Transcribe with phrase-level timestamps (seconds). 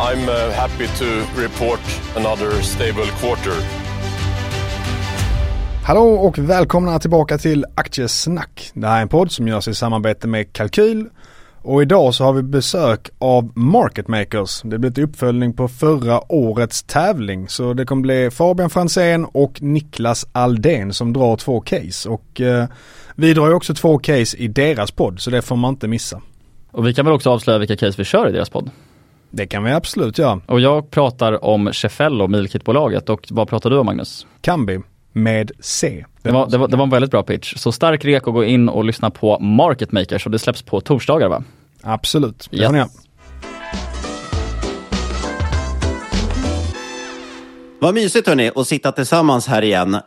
[0.00, 1.04] I'm uh, happy to
[1.36, 1.80] report
[2.16, 3.52] another stable quarter.
[5.84, 8.70] Hallå och välkomna tillbaka till Aktiesnack.
[8.74, 11.08] Det här är en podd som görs i samarbete med Kalkyl.
[11.62, 14.62] Och idag så har vi besök av Market Makers.
[14.64, 17.48] Det blir ett uppföljning på förra årets tävling.
[17.48, 22.08] Så det kommer bli Fabian Fransén och Niklas Aldén som drar två case.
[22.08, 22.66] Och eh,
[23.14, 26.20] vi drar ju också två case i deras podd så det får man inte missa.
[26.70, 28.70] Och vi kan väl också avslöja vilka case vi kör i deras podd.
[29.36, 30.40] Det kan vi absolut göra.
[30.46, 34.26] Och jag pratar om Cefello, Milkit-bolaget och vad pratar du om Magnus?
[34.40, 34.80] Kambi
[35.12, 36.04] med C.
[36.22, 37.54] Det var, det, var, det var en väldigt bra pitch.
[37.56, 40.80] Så stark rek att gå in och lyssna på Market Makers och det släpps på
[40.80, 41.42] torsdagar va?
[41.82, 43.03] Absolut, det Yes.
[47.84, 49.94] Vad mysigt hörni, att sitta tillsammans här igen.
[49.94, 50.00] Eh,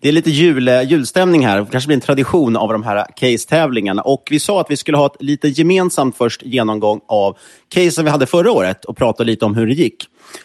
[0.00, 4.02] Det är lite jul, julstämning här, det kanske blir en tradition av de här case-tävlingarna.
[4.02, 7.36] Och vi sa att vi skulle ha ett lite gemensamt först genomgång av
[7.68, 10.04] casen vi hade förra året och prata lite om hur det gick.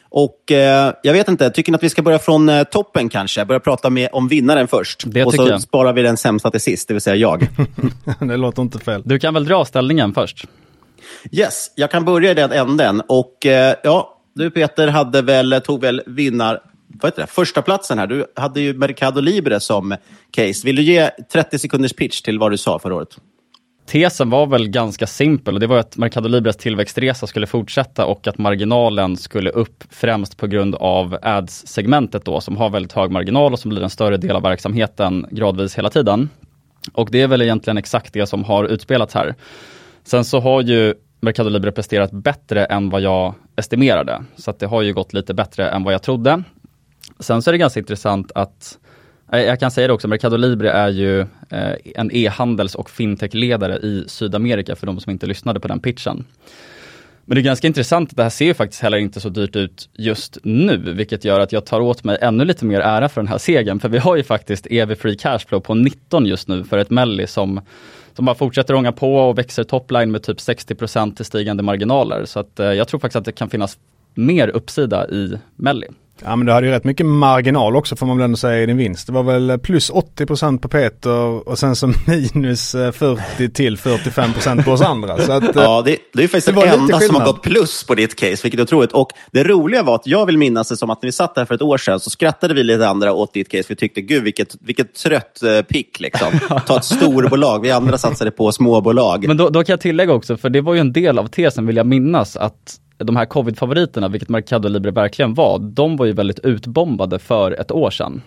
[0.09, 3.46] Och eh, jag vet inte, tycker ni att vi ska börja från eh, toppen kanske?
[3.46, 5.04] Börja prata med, om vinnaren först.
[5.06, 5.62] Det och så jag.
[5.62, 7.47] sparar vi den sämsta till sist, det vill säga jag.
[8.20, 9.02] det låter inte fel.
[9.06, 10.46] Du kan väl dra ställningen först?
[11.31, 13.02] Yes, jag kan börja i den änden.
[13.08, 16.59] Och eh, ja, du Peter hade väl, tog väl vinnar...
[17.02, 17.28] Vad heter det?
[17.28, 18.08] Första platsen här.
[18.08, 19.96] Du hade ju Mercado Libre som
[20.31, 20.66] case.
[20.66, 23.18] Vill du ge 30 sekunders pitch till vad du sa förra året?
[23.86, 28.28] Tesen var väl ganska simpel och det var att Mercado Libres tillväxtresa skulle fortsätta och
[28.28, 33.53] att marginalen skulle upp främst på grund av ads-segmentet då som har väldigt hög marginal
[33.53, 36.30] och som blir en större del av verksamheten gradvis hela tiden.
[36.94, 39.36] Och det är väl egentligen exakt det som har utspelats här.
[40.03, 40.94] Sen så har ju
[41.24, 44.24] Mercado Libre presterat bättre än vad jag estimerade.
[44.36, 46.44] Så att det har ju gått lite bättre än vad jag trodde.
[47.20, 48.78] Sen så är det ganska intressant att
[49.32, 53.78] eh, jag kan säga det också, Mercado Libre är ju eh, en e-handels och fintech-ledare
[53.78, 56.26] i Sydamerika för de som inte lyssnade på den pitchen.
[57.26, 59.90] Men det är ganska intressant det här ser ju faktiskt heller inte så dyrt ut
[59.94, 63.28] just nu, vilket gör att jag tar åt mig ännu lite mer ära för den
[63.28, 63.80] här segern.
[63.80, 67.28] För vi har ju faktiskt EV Free Cashflow på 19 just nu för ett Melli
[67.28, 67.62] som,
[68.16, 72.25] som bara fortsätter ånga på och växer topline med typ 60% till stigande marginaler.
[72.25, 73.77] Så att, eh, jag tror faktiskt att det kan finnas
[74.13, 75.88] mer uppsida i Melli.
[76.24, 78.66] Ja men du hade ju rätt mycket marginal också får man väl ändå säga i
[78.66, 79.08] din vinst.
[79.08, 84.64] Det var väl plus 80% på Peter och sen så minus eh, 40 till 45%
[84.64, 85.18] på oss andra.
[85.18, 87.42] Så att, eh, Ja, det, det är ju faktiskt det lite enda som har gått
[87.42, 88.92] plus på ditt case, vilket är otroligt.
[88.92, 91.46] Och det roliga var att jag vill minnas det som att när vi satt här
[91.46, 93.64] för ett år sedan så skrattade vi lite andra åt ditt case.
[93.70, 96.28] Vi tyckte, gud vilket, vilket trött eh, pick liksom.
[96.68, 99.28] Ta ett storbolag, vi andra satsade på småbolag.
[99.28, 101.68] Men då, då kan jag tillägga också, för det var ju en del av tesen
[101.68, 106.12] vill jag minnas, att de här covid-favoriterna, vilket Mercado Libre verkligen var, de var ju
[106.12, 108.22] väldigt utbombade för ett år sedan.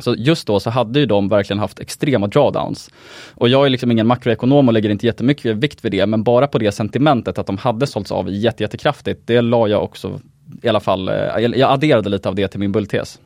[0.00, 2.90] Så just då så hade ju de verkligen haft extrema drawdowns.
[3.34, 6.46] Och jag är liksom ingen makroekonom och lägger inte jättemycket vikt vid det, men bara
[6.46, 10.20] på det sentimentet att de hade sålts av jätte, jättekraftigt, det la jag också
[10.62, 13.18] i alla fall, eh, jag adderade lite av det till min bulltes.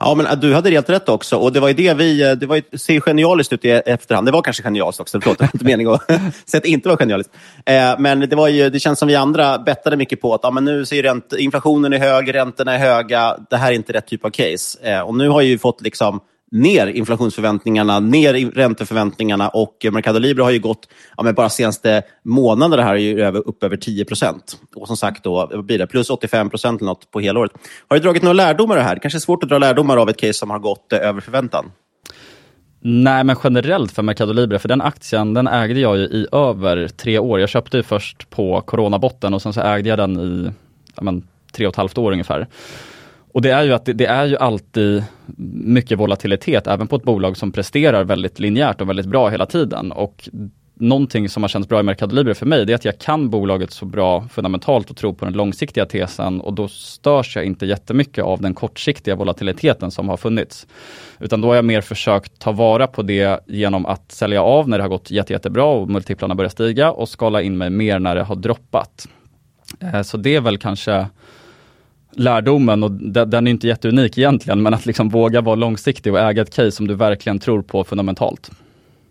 [0.00, 1.36] Ja, men äh, du hade helt rätt också.
[1.36, 2.30] Och det var ju det vi...
[2.30, 4.26] Eh, det var ju, ser genialiskt ut i efterhand.
[4.26, 5.20] Det var kanske genialiskt också.
[5.20, 6.06] Förlåt, det var inte meningen att
[6.46, 7.32] säga att det inte var genialiskt.
[7.66, 10.50] Eh, men det, var ju, det känns som vi andra bettade mycket på att ja,
[10.50, 13.36] men nu ser ränt, inflationen är hög, räntorna är höga.
[13.50, 14.78] Det här är inte rätt typ av case.
[14.82, 20.50] Eh, och nu har ju fått liksom ner inflationsförväntningarna, ner ränteförväntningarna och Mercado Libre har
[20.50, 24.60] ju gått, ja, men bara senaste månaderna här är ju över, upp över 10 procent.
[24.74, 27.52] Och som sagt, då blir det plus 85 procent eller något på hela året.
[27.88, 28.94] Har du dragit några lärdomar av det här?
[28.94, 31.20] Det kanske är svårt att dra lärdomar av ett case som har gått eh, över
[31.20, 31.70] förväntan.
[32.80, 36.88] Nej, men generellt för Mercado Libre, för den aktien den ägde jag ju i över
[36.88, 37.40] tre år.
[37.40, 40.50] Jag köpte ju först på coronabotten och sen så ägde jag den i
[40.94, 42.46] ja, men, tre och ett halvt år ungefär.
[43.38, 45.04] Och det är ju att det, det är ju alltid
[45.52, 49.92] mycket volatilitet, även på ett bolag som presterar väldigt linjärt och väldigt bra hela tiden.
[49.92, 50.28] Och
[50.74, 53.30] någonting som har känts bra i Mercado Libre för mig, det är att jag kan
[53.30, 57.66] bolaget så bra fundamentalt och tror på den långsiktiga tesen och då störs jag inte
[57.66, 60.66] jättemycket av den kortsiktiga volatiliteten som har funnits.
[61.18, 64.78] Utan då har jag mer försökt ta vara på det genom att sälja av när
[64.78, 68.14] det har gått jätte, jättebra och multiplarna börjar stiga och skala in mig mer när
[68.14, 69.08] det har droppat.
[69.80, 71.06] Eh, så det är väl kanske
[72.18, 76.42] lärdomen och den är inte jätteunik egentligen, men att liksom våga vara långsiktig och äga
[76.42, 78.50] ett case som du verkligen tror på fundamentalt.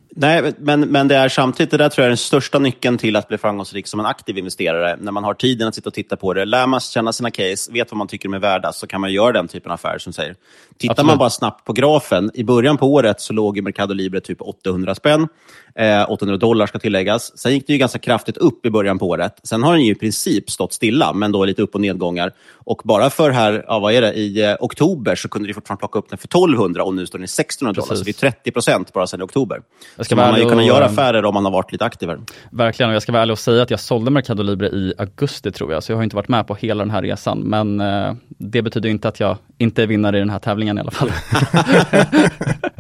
[0.09, 3.15] Nej, men, men det är samtidigt, det där tror jag är den största nyckeln till
[3.15, 4.97] att bli framgångsrik som en aktiv investerare.
[5.01, 7.71] När man har tiden att sitta och titta på det, lär man känna sina case,
[7.71, 9.97] vet vad man tycker de är värda, så kan man göra den typen av affärer
[9.97, 10.35] som säger.
[10.77, 11.07] Tittar Absolut.
[11.07, 14.95] man bara snabbt på grafen, i början på året så låg Mercado Libre typ 800
[14.95, 15.27] spänn.
[15.75, 17.37] Eh, 800 dollar ska tilläggas.
[17.37, 19.39] Sen gick det ju ganska kraftigt upp i början på året.
[19.43, 22.31] Sen har den ju i princip stått stilla, men då lite upp och nedgångar.
[22.53, 25.79] Och bara för här, ja, vad är det, i eh, oktober så kunde du fortfarande
[25.79, 27.95] plocka upp den för 1200 och nu står den i 1600 dollar.
[27.95, 29.61] Så det är 30 procent bara sedan i oktober.
[29.99, 32.19] Så man har ju kunnat göra affärer om man har varit lite aktivare.
[32.51, 35.51] Verkligen, och jag ska vara ärlig och säga att jag sålde Mercado Libre i augusti
[35.51, 37.39] tror jag, så jag har inte varit med på hela den här resan.
[37.39, 40.81] Men eh, det betyder inte att jag inte är vinnare i den här tävlingen i
[40.81, 41.11] alla fall.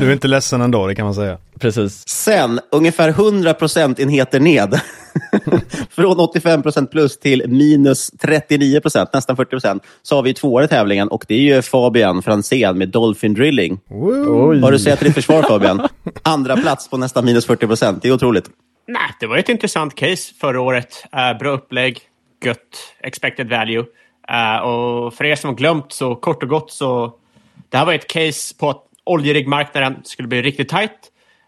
[0.00, 1.38] du är inte ledsen ändå, det kan man säga.
[1.58, 2.08] Precis.
[2.08, 4.80] Sen, ungefär 100 procentenheter ned.
[5.90, 10.64] Från 85 procent plus till minus 39 procent, nästan 40 procent, så har vi tvåa
[10.64, 13.80] i tävlingen och det är ju Fabian Franzén med Dolphin Drilling.
[13.88, 14.60] Oj.
[14.60, 15.88] Vad du säger till ditt försvar Fabian?
[16.22, 18.50] Andra plats på nästan minus 40 procent, det är otroligt.
[18.88, 21.04] Nej, det var ett intressant case förra året.
[21.14, 22.00] Uh, bra upplägg,
[22.44, 22.58] gött
[23.00, 23.84] expected value.
[24.30, 27.12] Uh, och för er som har glömt så kort och gott så
[27.70, 30.98] det här var ett case på att oljeriggmarknaden skulle bli riktigt tight.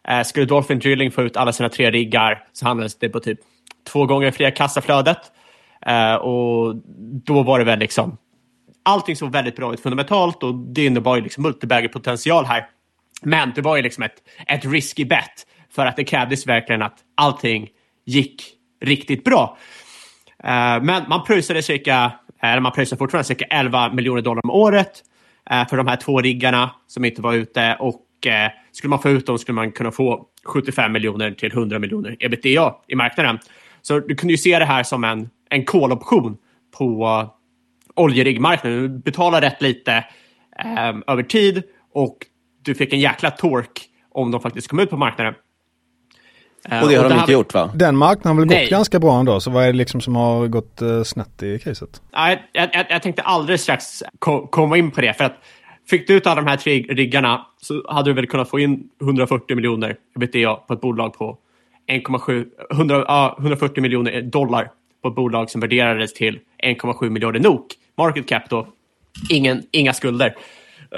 [0.09, 3.39] Eh, skulle Dolphin Drilling få ut alla sina tre riggar så handlades det på typ
[3.93, 5.19] två gånger fria kassaflödet.
[5.87, 6.77] Eh, och
[7.25, 8.17] då var det väl liksom
[8.83, 12.67] allting såg väldigt bra ut fundamentalt och det innebar ju liksom multibagger-potential här.
[13.23, 16.99] Men det var ju liksom ett, ett risky bet för att det krävdes verkligen att
[17.15, 17.69] allting
[18.07, 18.45] gick
[18.81, 19.59] riktigt bra.
[20.45, 22.13] Eh, men man pröjsade cirka
[22.43, 25.03] eller man pröjsar fortfarande cirka 11 miljoner dollar om året
[25.51, 27.77] Eh, för de här två riggarna som inte var ute.
[27.81, 31.79] Och eh, skulle man få ut dem skulle man kunna få 75 miljoner till 100
[31.79, 33.39] miljoner ebitda i marknaden.
[33.83, 36.37] Så du kunde ju se det här som en, en koloption
[36.79, 37.27] på
[37.95, 38.83] oljeriggmarknaden.
[38.83, 40.05] Du betalar rätt lite
[40.59, 41.63] eh, över tid
[41.93, 42.17] och
[42.63, 45.35] du fick en jäkla tork om de faktiskt kom ut på marknaden.
[46.65, 47.71] Och det har och de inte gjort va?
[47.75, 48.65] Den marknaden har väl Nej.
[48.65, 51.59] gått ganska bra ändå, så vad är det liksom som har gått uh, snett i
[51.59, 52.03] caset?
[52.13, 55.37] jag, jag, jag tänkte alldeles strax ko komma in på det, för att
[55.91, 58.89] fick du ut alla de här tre riggarna så hade du väl kunnat få in
[59.03, 61.39] 140 miljoner ebitda på ett bolag på
[61.89, 64.71] 1,7, 100, uh, 140 miljoner dollar
[65.03, 67.67] på ett bolag som värderades till 1,7 miljarder NOK.
[67.97, 68.69] Market cap då,
[69.31, 70.37] ingen, inga skulder.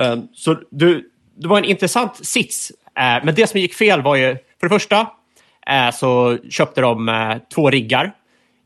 [0.01, 2.73] Uh, så du, det var en intressant sits.
[2.99, 5.22] Uh, men det som gick fel var ju, för det första, Eh,
[5.67, 8.13] Eh, så köpte de eh, två riggar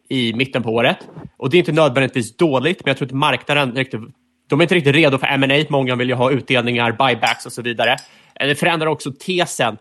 [0.08, 0.96] i mitten på året.
[1.36, 4.00] Och det är inte nödvändigtvis dåligt, men jag tror att marknaden riktigt,
[4.48, 5.64] de är inte riktigt redo för M&A.
[5.68, 7.96] Många vill ju ha utdelningar, buybacks och så vidare.
[8.34, 9.78] Eh, det förändrar också tesen.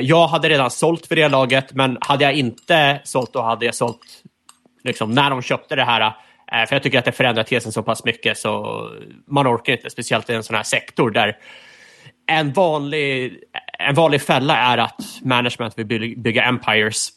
[0.00, 3.74] Jag hade redan sålt för det laget, men hade jag inte sålt, då hade jag
[3.74, 4.22] sålt
[4.84, 6.12] liksom, när de köpte det här.
[6.66, 8.82] För jag tycker att det förändrar tesen så pass mycket så
[9.26, 11.36] man orkar inte, speciellt i en sån här sektor där
[12.26, 13.42] en vanlig,
[13.78, 17.08] en vanlig fälla är att management vill bygga empires.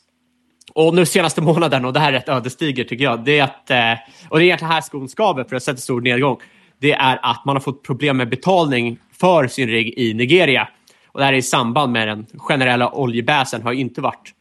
[0.74, 3.70] Och nu senaste månaden, och det här är rätt ödesdigert tycker jag, det är att,
[3.72, 3.94] eh,
[4.30, 6.38] och det är egentligen här skon skaver för att sätta stor nedgång,
[6.80, 10.68] det är att man har fått problem med betalning för sin rigg i Nigeria.
[11.08, 14.34] Och det här är i samband med den generella oljebäsen har inte varit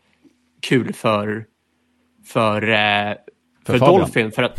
[0.62, 1.44] kul för,
[2.26, 2.60] för,
[3.66, 4.32] för, för Dolphin.
[4.32, 4.58] För att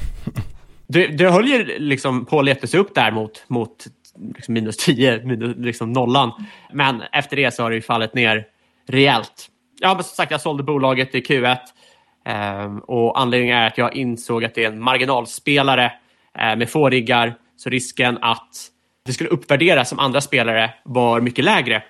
[0.87, 3.87] det, det höll ju liksom på att leta sig upp där mot, mot
[4.35, 6.31] liksom minus 10, minus, liksom nollan.
[6.73, 8.45] Men efter det så har det ju fallit ner
[8.87, 9.49] rejält.
[9.79, 11.57] Ja, men som sagt, jag sålde bolaget i Q1
[12.25, 15.91] eh, och anledningen är att jag insåg att det är en marginalspelare
[16.39, 18.71] eh, med få riggar, så risken att
[19.05, 21.83] det skulle uppvärderas som andra spelare var mycket lägre.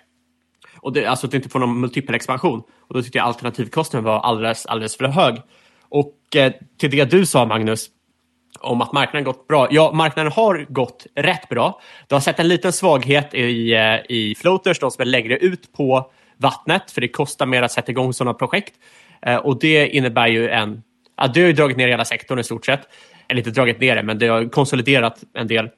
[0.81, 2.59] Och det, alltså att det inte får någon multipelexpansion.
[2.59, 5.35] Och då tyckte jag alternativkostnaden var alldeles, alldeles för hög.
[5.89, 7.89] Och eh, till det du sa, Magnus,
[8.59, 9.67] om att marknaden gått bra.
[9.71, 11.81] Ja, marknaden har gått rätt bra.
[12.07, 15.73] Du har sett en liten svaghet i, eh, i floaters, de som är längre ut
[15.73, 18.73] på vattnet, för det kostar mer att sätta igång sådana projekt.
[19.21, 20.83] Eh, och det innebär ju en...
[21.17, 22.81] Ja, det har ju dragit ner hela sektorn i stort sett.
[23.27, 25.69] Eller inte dragit ner det, men det har konsoliderat en del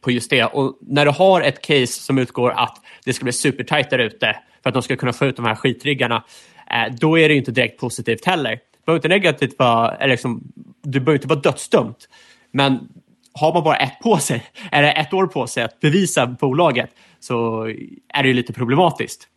[0.00, 0.44] på just det.
[0.44, 4.36] Och när du har ett case som utgår att det ska bli supertajt där ute
[4.62, 6.24] för att de ska kunna få ut de här skitriggarna,
[6.70, 10.42] eh, då är det inte direkt positivt heller behöver inte negativt vara, eller liksom,
[10.82, 12.08] du behöver inte vara dödsdömt.
[12.50, 12.88] Men
[13.32, 17.66] har man bara ett på sig, eller ett år på sig att bevisa bolaget så
[18.08, 19.28] är det ju lite problematiskt.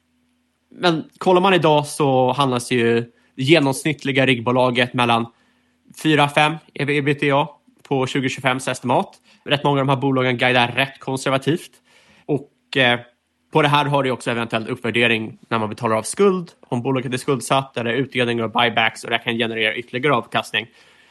[0.72, 3.02] men kollar man idag så handlas ju
[3.36, 5.26] det genomsnittliga riggbolaget mellan
[6.04, 7.48] 4-5 ebitda
[7.88, 9.16] på 2025 estimat.
[9.46, 11.72] Rätt många av de här bolagen guidar rätt konservativt.
[12.26, 13.00] Och eh,
[13.52, 17.14] på det här har du också eventuellt uppvärdering när man betalar av skuld, om bolaget
[17.14, 20.68] är skuldsatt eller utdelningar och buybacks och det kan generera ytterligare avkastning.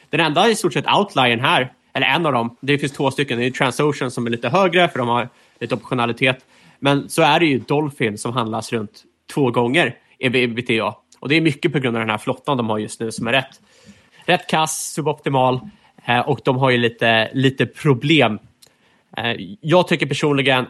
[0.09, 3.39] Den enda i stort sett outliern här, eller en av dem, det finns två stycken,
[3.39, 5.29] det är Transocean som är lite högre för de har
[5.59, 6.45] lite optionalitet.
[6.79, 9.03] Men så är det ju Dolphin som handlas runt
[9.33, 10.95] två gånger ebitda.
[11.19, 13.27] Och det är mycket på grund av den här flottan de har just nu som
[13.27, 13.61] är rätt,
[14.25, 15.59] rätt kass, suboptimal
[16.05, 18.39] eh, och de har ju lite, lite problem.
[19.17, 20.65] Eh, jag tycker personligen,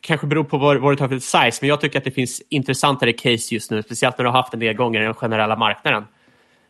[0.00, 2.42] kanske beror på vad, vad du tar för size, men jag tycker att det finns
[2.50, 6.04] intressantare case just nu, speciellt när du har haft en nedgång i den generella marknaden.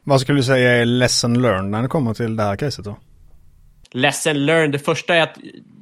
[0.05, 2.97] Vad skulle du säga är lesson learned när det kommer till det här caset då?
[3.91, 5.39] Lesson learned, det första är att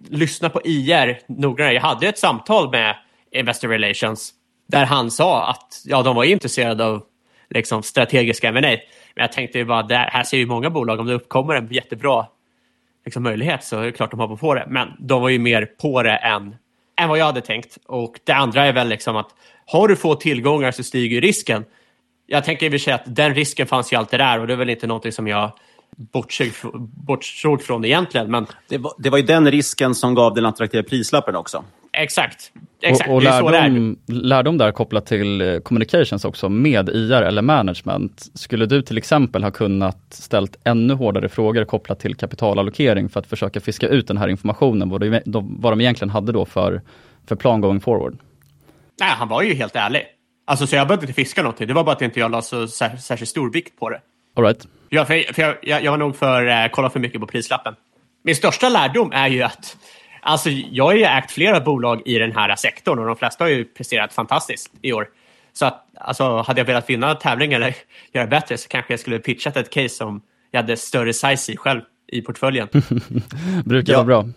[0.09, 1.75] lyssna på IR noggrannare.
[1.75, 2.97] Jag hade ett samtal med
[3.33, 4.33] Investor Relations
[4.69, 7.03] där han sa att ja, de var intresserade av
[7.51, 8.61] liksom, strategiska M&A.
[8.61, 8.79] Men
[9.15, 12.27] jag tänkte ju bara, det här ser ju många bolag, om det uppkommer en jättebra
[13.05, 14.67] liksom, möjlighet så är det klart de hoppar på det.
[14.69, 16.57] Men de var ju mer på det än,
[16.97, 17.79] än vad jag hade tänkt.
[17.87, 19.35] Och det andra är väl liksom att
[19.67, 21.65] har du få tillgångar så stiger risken.
[22.27, 24.53] Jag tänker i och för sig att den risken fanns ju alltid där och det
[24.53, 25.53] är väl inte någonting som jag
[27.07, 28.31] bortsåg från egentligen.
[28.31, 28.47] Men...
[28.69, 31.65] Det, var, det var ju den risken som gav den attraktiva prislappen också.
[31.95, 32.53] Exakt.
[32.83, 33.11] Exakt.
[33.11, 38.27] Och, och lärdom, lärdom där kopplat till eh, communications också med IR eller management.
[38.35, 43.27] Skulle du till exempel ha kunnat ställt ännu hårdare frågor kopplat till kapitalallokering för att
[43.27, 45.21] försöka fiska ut den här informationen, vad de,
[45.61, 46.83] vad de egentligen hade då för,
[47.27, 48.19] för plan going forward?
[49.01, 50.03] Nej, han var ju helt ärlig.
[50.47, 51.67] Alltså, så jag behövde inte fiska någonting.
[51.67, 54.01] Det var bara att inte jag la så särskilt stor vikt på det.
[54.37, 54.69] All right.
[54.89, 57.75] Ja, för, för jag, jag, jag, var nog för eh, kolla för mycket på prislappen.
[58.25, 59.77] Min största lärdom är ju att
[60.25, 63.49] alltså, jag har ju ägt flera bolag i den här sektorn och de flesta har
[63.49, 65.09] ju presterat fantastiskt i år.
[65.53, 67.75] Så att, alltså, hade jag velat vinna tävling eller
[68.13, 71.57] göra bättre så kanske jag skulle pitchat ett case som jag hade större size i
[71.57, 71.81] själv
[72.13, 72.69] i portföljen.
[73.65, 73.99] Brukar ja.
[73.99, 74.29] vara bra.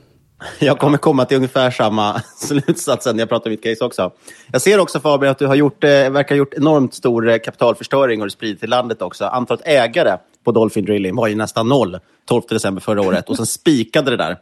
[0.60, 4.12] Jag kommer komma till ungefär samma slutsats när jag pratar om mitt case också.
[4.52, 7.38] Jag ser också Fabian att du har gjort, eh, verkar ha gjort enormt stor eh,
[7.38, 9.26] kapitalförstöring och spridit till landet också.
[9.26, 10.18] Antalet ägare
[10.48, 14.18] på Dolphin Drilling var ju nästan noll 12 december förra året och sen spikade det
[14.18, 14.38] där.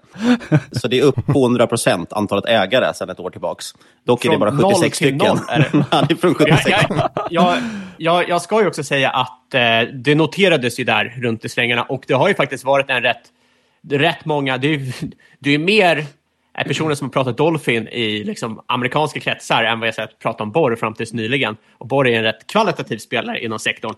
[0.71, 3.65] Så det är upp på 100 procent antalet ägare sedan ett år tillbaks.
[4.03, 5.17] Dock från är det bara 76 stycken.
[5.17, 5.85] Noll, är det?
[5.91, 6.69] ja, det är från 76.
[6.69, 7.57] Jag, jag,
[7.97, 11.83] jag, jag, ska ju också säga att eh, det noterades ju där runt i svängarna
[11.83, 13.31] och det har ju faktiskt varit en rätt
[13.89, 14.93] rätt många, det är,
[15.39, 16.05] det är mer
[16.65, 20.51] personer som har pratat Dolphin i liksom, amerikanska kretsar än vad jag sett prata om
[20.51, 21.57] Borr fram tills nyligen.
[21.77, 23.95] Och Borr är en rätt kvalitativ spelare inom sektorn.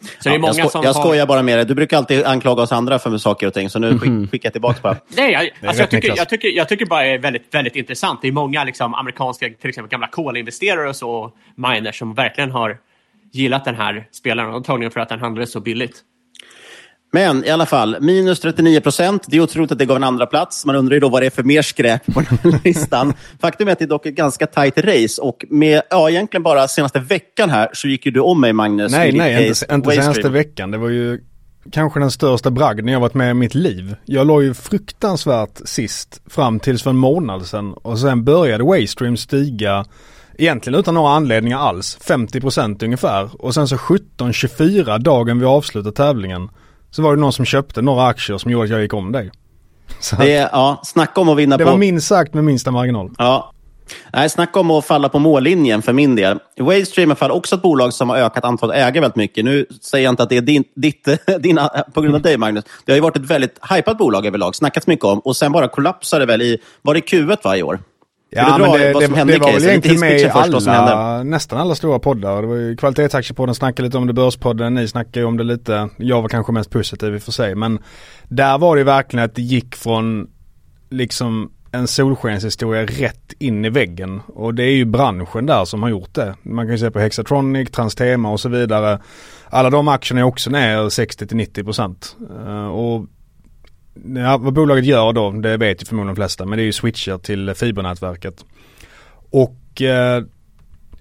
[0.00, 1.66] Så det är många jag, sko jag skojar bara med dig.
[1.66, 4.52] Du brukar alltid anklaga oss andra för saker och ting, så nu skick, skickar jag
[4.52, 4.96] tillbaka bara.
[5.08, 8.22] Nej, jag, alltså, jag, tycker, jag, tycker, jag tycker bara det är väldigt, väldigt intressant.
[8.22, 12.78] Det är många liksom, amerikanska, till exempel gamla kolinvesterare och så, miners, som verkligen har
[13.32, 16.02] gillat den här spelaren, antagligen för att den handlades så billigt.
[17.10, 19.24] Men i alla fall, minus 39 procent.
[19.26, 20.64] Det är otroligt att det gav en andra plats.
[20.64, 23.14] Man undrar ju då vad det är för mer skräp på den här listan.
[23.40, 26.68] Faktum är att det är dock ett ganska tajt race och med, ja, egentligen bara
[26.68, 28.92] senaste veckan här så gick ju du om mig Magnus.
[28.92, 30.70] Nej, nej, inte, inte senaste veckan.
[30.70, 31.20] Det var ju
[31.72, 33.96] kanske den största bragden jag varit med i mitt liv.
[34.04, 39.16] Jag låg ju fruktansvärt sist fram tills för en månad sedan och sen började Waystream
[39.16, 39.84] stiga
[40.40, 41.98] Egentligen utan några anledningar alls.
[42.00, 43.44] 50% ungefär.
[43.44, 46.48] Och sen så 17-24 dagen vi avslutade tävlingen
[46.90, 49.30] så var det någon som köpte några aktier som gjorde att jag gick om dig.
[50.00, 51.70] Så det, ja, snacka om att vinna det på...
[51.70, 53.10] Det var minst sagt med minsta marginal.
[53.18, 53.52] Ja.
[54.12, 56.38] Nej, snacka om att falla på mållinjen för min del.
[56.58, 59.44] Wavestream är också ett bolag som har ökat antalet ägare väldigt mycket.
[59.44, 61.08] Nu säger jag inte att det är din, ditt,
[61.40, 61.60] din,
[61.94, 62.64] på grund av dig, Magnus.
[62.84, 65.18] Det har ju varit ett väldigt hypat bolag överlag, snackats mycket om.
[65.18, 67.80] Och sen bara kollapsade det väl i, var det Q1 varje år?
[68.30, 72.42] Ja, men det, det, det var väl egentligen med i alla, nästan alla stora poddar.
[72.42, 75.88] Det var ju Kvalitetsaktiepodden snackade lite om det, Börspodden, ni snackade ju om det lite.
[75.96, 77.54] Jag var kanske mest positiv i och för sig.
[77.54, 77.78] Men
[78.24, 80.28] där var det verkligen att det gick från
[80.90, 84.20] liksom en solskenshistoria rätt in i väggen.
[84.26, 86.34] Och det är ju branschen där som har gjort det.
[86.42, 88.98] Man kan ju se på Hexatronic, Transtema och så vidare.
[89.50, 91.94] Alla de aktierna är också ner 60-90%.
[92.46, 93.06] Uh, och
[94.16, 96.72] Ja, vad bolaget gör då, det vet ju förmodligen de flesta, men det är ju
[96.72, 98.44] switcher till fibernätverket.
[99.30, 100.22] Och eh,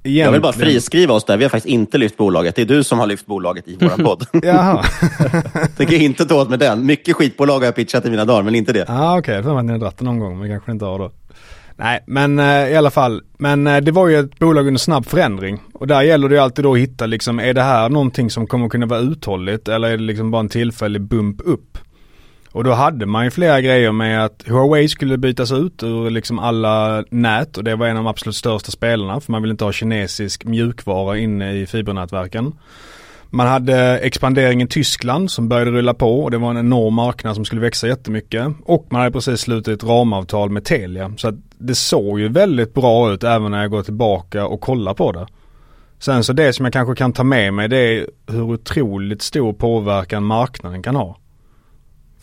[0.03, 2.55] Jag vill bara friskriva oss där, vi har faktiskt inte lyft bolaget.
[2.55, 4.25] Det är du som har lyft bolaget i vår podd.
[4.43, 4.85] Jaha.
[5.77, 6.85] Tänker inte ta åt med den.
[6.85, 8.85] Mycket skitbolag har jag pitchat i mina dagar, men inte det.
[8.87, 9.19] Ja, ah, okej.
[9.19, 9.35] Okay.
[9.35, 11.11] Jag tror att ni har dratt det någon gång, men kanske inte har då.
[11.79, 13.21] Nej, men eh, i alla fall.
[13.37, 15.59] Men eh, det var ju ett bolag under snabb förändring.
[15.73, 18.47] Och där gäller det ju alltid då att hitta liksom, är det här någonting som
[18.47, 21.77] kommer kunna vara uthålligt eller är det liksom bara en tillfällig bump upp?
[22.57, 26.39] Och då hade man ju flera grejer med att Huawei skulle bytas ut ur liksom
[26.39, 29.63] alla nät och det var en av de absolut största spelarna för man vill inte
[29.63, 32.53] ha kinesisk mjukvara inne i fibernätverken.
[33.29, 37.35] Man hade expanderingen i Tyskland som började rulla på och det var en enorm marknad
[37.35, 38.47] som skulle växa jättemycket.
[38.63, 41.13] Och man hade precis slutit ett ramavtal med Telia.
[41.17, 44.93] Så att det såg ju väldigt bra ut även när jag går tillbaka och kollar
[44.93, 45.27] på det.
[45.99, 49.53] Sen så det som jag kanske kan ta med mig det är hur otroligt stor
[49.53, 51.17] påverkan marknaden kan ha.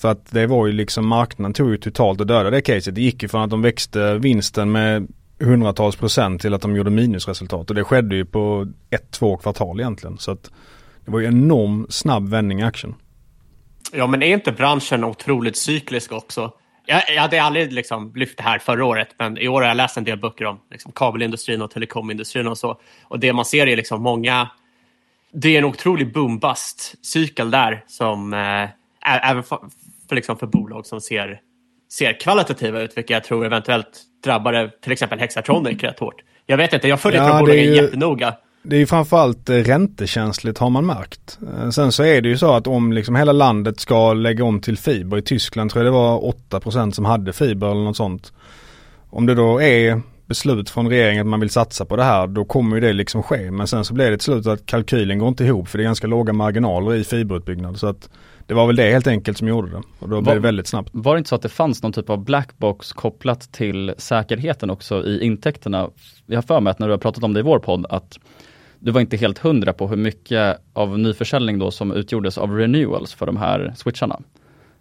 [0.05, 2.95] För att det var ju liksom marknaden tog ju totalt och dödade det caset.
[2.95, 5.09] Det gick ju från att de växte vinsten med
[5.41, 7.71] hundratals procent till att de gjorde minusresultat.
[7.71, 10.19] Och det skedde ju på ett, två kvartal egentligen.
[10.19, 10.51] Så att
[11.05, 12.95] det var ju enorm snabb vändning i aktien.
[13.93, 16.53] Ja, men är inte branschen otroligt cyklisk också?
[16.87, 19.77] Jag, jag hade aldrig liksom lyft det här förra året, men i år har jag
[19.77, 22.81] läst en del böcker om liksom, kabelindustrin och telekomindustrin och så.
[23.03, 24.49] Och det man ser är liksom många...
[25.33, 28.69] Det är en otrolig boom-bust-cykel där som eh,
[29.05, 29.59] även för,
[30.09, 31.41] för, liksom för bolag som ser,
[31.93, 36.23] ser kvalitativa ut, vilket jag tror eventuellt drabbade till exempel Hexatronic rätt hårt.
[36.47, 37.75] Jag vet inte, jag följer ja, bolagen ju...
[37.75, 38.35] jättenoga.
[38.63, 41.39] Det är ju framförallt eh, räntekänsligt har man märkt.
[41.57, 44.61] Eh, sen så är det ju så att om liksom hela landet ska lägga om
[44.61, 45.19] till fiber.
[45.19, 46.21] I Tyskland tror jag det var
[46.51, 48.33] 8% som hade fiber eller något sånt.
[49.11, 52.45] Om det då är beslut från regeringen att man vill satsa på det här då
[52.45, 53.51] kommer ju det liksom ske.
[53.51, 55.87] Men sen så blir det till slut att kalkylen går inte ihop för det är
[55.87, 57.79] ganska låga marginaler i fiberutbyggnad.
[57.79, 58.09] Så att
[58.47, 59.83] det var väl det helt enkelt som gjorde det.
[59.99, 60.91] Och då blev det väldigt snabbt.
[60.93, 65.07] Var det inte så att det fanns någon typ av blackbox kopplat till säkerheten också
[65.07, 65.91] i intäkterna?
[66.27, 68.19] Jag har för mig att när du har pratat om det i vår podd att
[68.79, 73.15] du var inte helt hundra på hur mycket av nyförsäljning då som utgjordes av renewals
[73.15, 74.21] för de här switcharna.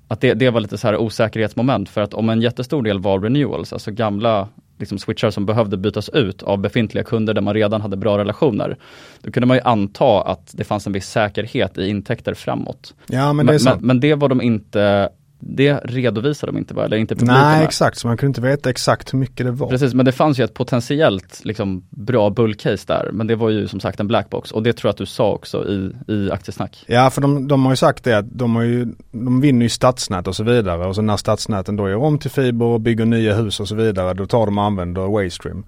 [0.08, 3.20] Att det, det var lite så här osäkerhetsmoment för att om en jättestor del var
[3.20, 4.50] renewals, alltså gamla
[4.80, 8.78] liksom switchar som behövde bytas ut av befintliga kunder där man redan hade bra relationer.
[9.22, 12.94] Då kunde man ju anta att det fanns en viss säkerhet i intäkter framåt.
[13.08, 13.82] Ja men det sant.
[13.82, 15.10] Men, men det var de inte
[15.46, 16.86] det redovisade de inte va?
[16.86, 19.70] Eller inte Nej exakt, så man kunde inte veta exakt hur mycket det var.
[19.70, 23.10] Precis, men det fanns ju ett potentiellt liksom, bra bullcase där.
[23.14, 25.32] Men det var ju som sagt en blackbox och det tror jag att du sa
[25.32, 26.86] också i, i aktiesnack.
[26.88, 29.70] Ja, för de, de har ju sagt det att de, har ju, de vinner ju
[29.70, 30.86] stadsnät och så vidare.
[30.88, 33.76] Och så när stadsnäten då gör om till fiber och bygger nya hus och så
[33.76, 35.66] vidare, då tar de och använder Waystream.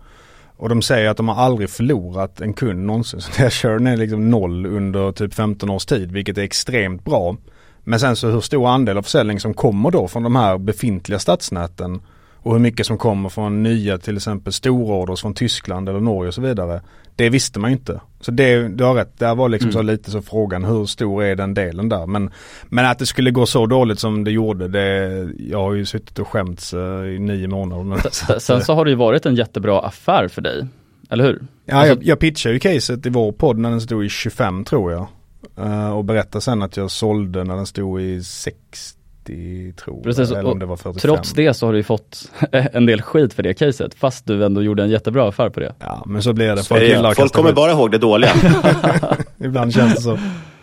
[0.58, 3.22] Och de säger att de har aldrig förlorat en kund någonsin.
[3.22, 7.38] Så deras churn är liksom noll under typ 15 års tid, vilket är extremt bra.
[7.88, 11.20] Men sen så hur stor andel av försäljning som kommer då från de här befintliga
[11.20, 12.02] stadsnäten
[12.46, 16.34] och hur mycket som kommer från nya till exempel stororders från Tyskland eller Norge och
[16.34, 16.82] så vidare.
[17.16, 18.00] Det visste man ju inte.
[18.20, 19.80] Så det, du har rätt, där var liksom mm.
[19.80, 22.06] så lite så frågan hur stor är den delen där.
[22.06, 22.32] Men,
[22.64, 26.20] men att det skulle gå så dåligt som det gjorde, det, jag har ju suttit
[26.20, 28.10] och skämts uh, i nio månader.
[28.12, 30.68] Sen, sen så har det ju varit en jättebra affär för dig,
[31.10, 31.42] eller hur?
[31.66, 34.64] Ja, alltså, jag, jag pitchade ju caset i vår podd när den stod i 25
[34.64, 35.08] tror jag.
[35.60, 38.96] Uh, och berätta sen att jag sålde när den stod i 60
[39.76, 41.00] tror Precis, jag, eller om det var 45.
[41.00, 44.46] Trots det så har du ju fått en del skit för det caset, fast du
[44.46, 45.74] ändå gjorde en jättebra affär på det.
[45.80, 46.64] Ja, men så blir det.
[46.64, 48.32] Folk, folk kommer bara ihåg det dåliga.
[49.38, 50.20] Ibland känns det så.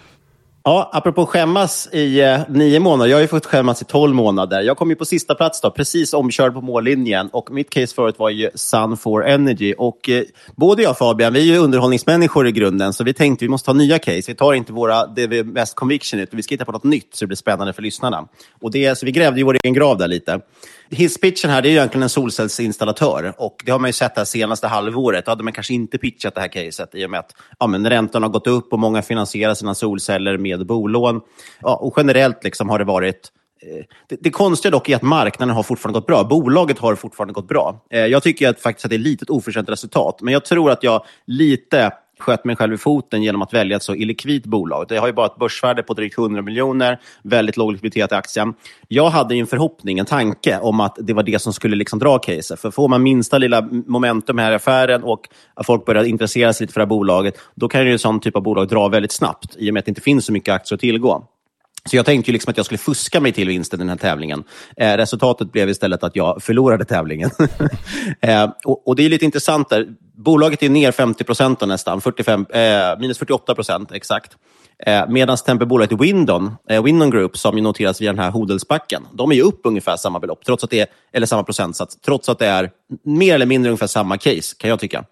[0.64, 3.11] Ja, apropå skämmas i eh, nio månader.
[3.11, 4.61] Jag har ju fått skämmas i tolv månader.
[4.61, 7.29] Jag kom ju på sista plats då, precis omkörd på mållinjen.
[7.33, 9.75] Och mitt case förut var ju Sun4 Energy.
[9.79, 10.22] Och eh,
[10.57, 13.70] både jag och Fabian, vi är ju underhållningsmänniskor i grunden, så vi tänkte vi måste
[13.70, 14.22] ha nya case.
[14.27, 16.85] Vi tar inte våra, det vi är mest conviction utan vi ska hitta på något
[16.85, 18.29] nytt så det blir spännande för lyssnarna.
[18.61, 20.40] Och det, så vi grävde ju vår egen grav där lite
[20.92, 24.26] hisspitchen här det är ju egentligen en solcellsinstallatör och det har man ju sett det
[24.26, 25.24] senaste halvåret.
[25.24, 27.90] Då hade man kanske inte pitchat det här caset i och med att ja, men
[27.90, 31.20] räntorna har gått upp och många finansierar sina solceller med bolån.
[31.61, 35.55] Ja, och generellt liksom har det varit eh, det, det konstiga dock är att marknaden
[35.55, 36.24] har fortfarande gått bra.
[36.24, 37.85] Bolaget har fortfarande gått bra.
[37.90, 40.70] Eh, jag tycker att, faktiskt att det är lite ett oförtjänt resultat, men jag tror
[40.70, 44.87] att jag lite sköt mig själv i foten genom att välja ett så illikvitt bolag.
[44.88, 48.54] Det har ju bara ett börsvärde på drygt 100 miljoner, väldigt låg likviditet i aktien.
[48.88, 51.98] Jag hade ju en förhoppning, en tanke om att det var det som skulle liksom
[51.98, 52.61] dra caset.
[52.61, 56.64] För får man minsta lilla momentum här i affären och att folk börjar intressera sig
[56.64, 59.12] lite för det här bolaget, då kan ju en sån typ av bolag dra väldigt
[59.12, 61.28] snabbt i och med att det inte finns så mycket aktier att tillgå.
[61.90, 63.96] Så jag tänkte ju liksom att jag skulle fuska mig till vinsten i den här
[63.96, 64.44] tävlingen.
[64.76, 67.30] Eh, resultatet blev istället att jag förlorade tävlingen.
[68.20, 69.86] eh, och, och, Det är lite intressant där.
[70.16, 74.36] Bolaget är ner 50 procent nästan, 45, eh, minus 48 procent exakt.
[74.86, 79.30] Eh, Medan bolaget Windon, eh, Windon Group, som ju noteras via den här Hodelsbacken, de
[79.30, 82.38] är ju upp ungefär samma belopp, trots att det är, eller samma procentsats, trots att
[82.38, 82.70] det är
[83.04, 85.04] mer eller mindre ungefär samma case, kan jag tycka.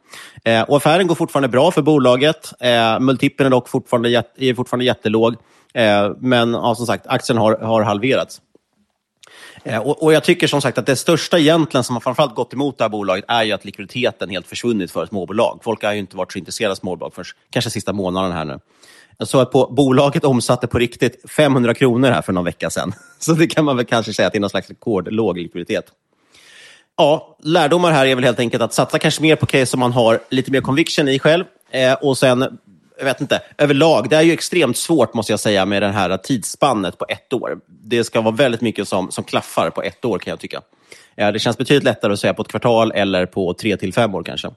[0.45, 2.53] Eh, och affären går fortfarande bra för bolaget.
[2.61, 5.37] Eh, multipeln är dock fortfarande, är fortfarande jättelåg.
[5.75, 8.41] Eh, men ja, som sagt, aktien har, har halverats.
[9.65, 12.53] Eh, och, och, Jag tycker som sagt att det största egentligen som har framförallt gått
[12.53, 15.61] emot det här bolaget är ju att likviditeten helt försvunnit för småbolag.
[15.63, 18.59] Folk har ju inte varit så intresserade av småbolag förrän kanske sista månaden här nu.
[19.19, 22.93] Jag såg att på, bolaget omsatte på riktigt 500 kronor här för någon vecka sedan.
[23.19, 25.85] Så det kan man väl kanske säga att det är någon slags rekordlåg likviditet.
[26.97, 29.93] Ja, lärdomar här är väl helt enkelt att satsa kanske mer på case som man
[29.93, 31.45] har lite mer conviction i själv.
[31.71, 32.59] Eh, och sen,
[33.01, 36.17] jag vet inte, överlag, det är ju extremt svårt måste jag säga med det här
[36.17, 37.59] tidsspannet på ett år.
[37.67, 40.61] Det ska vara väldigt mycket som, som klaffar på ett år kan jag tycka.
[41.17, 44.23] Det känns betydligt lättare att säga på ett kvartal eller på tre till fem år
[44.23, 44.49] kanske.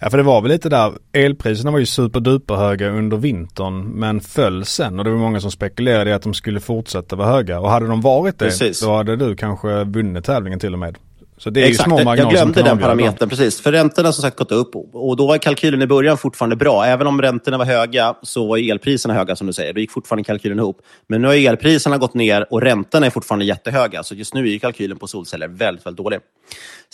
[0.00, 4.20] Ja för det var väl lite där, elpriserna var ju superduper höga under vintern men
[4.20, 7.60] föll sen och det var många som spekulerade i att de skulle fortsätta vara höga.
[7.60, 8.80] Och hade de varit det, Precis.
[8.80, 10.98] då hade du kanske vunnit tävlingen till och med.
[11.42, 13.28] Så det är Exakt, ju små jag glömde den parametern.
[13.28, 13.60] Precis.
[13.60, 16.84] För räntorna har som sagt gått upp och då var kalkylen i början fortfarande bra.
[16.84, 19.72] Även om räntorna var höga så var elpriserna höga som du säger.
[19.72, 20.78] Då gick fortfarande kalkylen ihop.
[21.06, 24.02] Men nu har elpriserna gått ner och räntorna är fortfarande jättehöga.
[24.02, 26.18] Så just nu är kalkylen på solceller väldigt, väldigt dålig.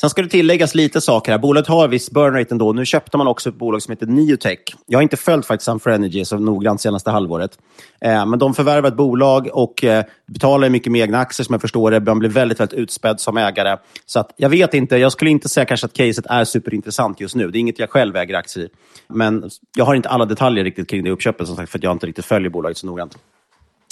[0.01, 1.39] Sen ska det tilläggas lite saker här.
[1.39, 2.73] Bolaget har viss burn rate ändå.
[2.73, 4.59] Nu köpte man också ett bolag som heter Neotech.
[4.87, 7.59] Jag har inte följt faktiskt Sunfor Energy så noggrant senaste halvåret.
[8.01, 11.61] Eh, men de förvärvar ett bolag och eh, betalar mycket med egna aktier som jag
[11.61, 12.01] förstår det.
[12.01, 13.77] Man blir väldigt, väldigt utspädd som ägare.
[14.07, 14.97] Så att, jag vet inte.
[14.97, 17.51] Jag skulle inte säga kanske att caset är superintressant just nu.
[17.51, 18.69] Det är inget jag själv äger aktier i.
[19.09, 21.93] Men jag har inte alla detaljer riktigt kring det uppköpet som sagt för att jag
[21.93, 23.19] inte riktigt följer bolaget så noggrant.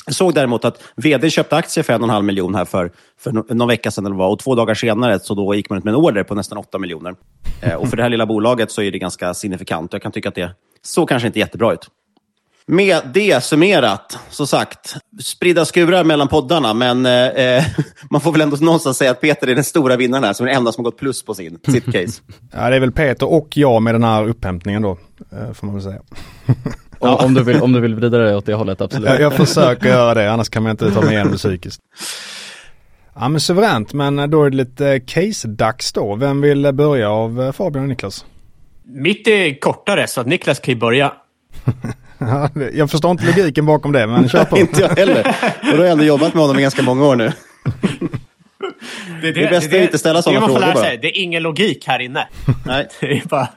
[0.06, 2.90] Jag såg däremot att vd köpte aktier för en och en halv miljon här för,
[3.18, 4.06] för någon vecka sedan.
[4.06, 6.35] Eller vad, och två dagar senare så då gick man ut med en order på
[6.35, 7.14] nästan 8 miljoner.
[7.62, 9.92] Eh, och för det här lilla bolaget så är det ganska signifikant.
[9.92, 10.50] Jag kan tycka att det
[10.82, 11.90] såg kanske inte jättebra ut.
[12.68, 17.64] Med det summerat, så sagt, spridda skurar mellan poddarna, men eh, eh
[18.11, 20.50] man får väl ändå någonstans säga att Peter är den stora vinnaren här, som är
[20.50, 22.22] den enda som har gått plus på sin, sitt case.
[22.52, 24.98] ja, det är väl Peter och jag med den här upphämtningen då,
[25.33, 26.00] eh, får man väl säga.
[27.00, 27.24] Ja.
[27.24, 29.09] Om, du vill, om du vill vrida det åt det hållet, absolut.
[29.09, 31.81] Jag, jag försöker göra det, annars kan man inte ta mig igenom det psykiskt.
[33.14, 36.14] Ja men suveränt, men då är det lite case-dags då.
[36.14, 38.24] Vem vill börja av eh, Fabian och Niklas?
[38.85, 41.12] Mitt är kortare, så att Niklas kan ju börja.
[42.74, 44.59] jag förstår inte logiken bakom det, men kör på.
[44.59, 45.37] inte jag heller.
[45.61, 47.33] Och då har jag ändå jobbat med honom i ganska många år nu.
[49.22, 50.76] Det, det, det är bäst att inte ställa sådana frågor bara.
[50.76, 50.98] Sig.
[50.98, 52.29] Det är ingen logik här inne.
[52.66, 52.88] Nej.
[53.00, 53.48] Det är bara...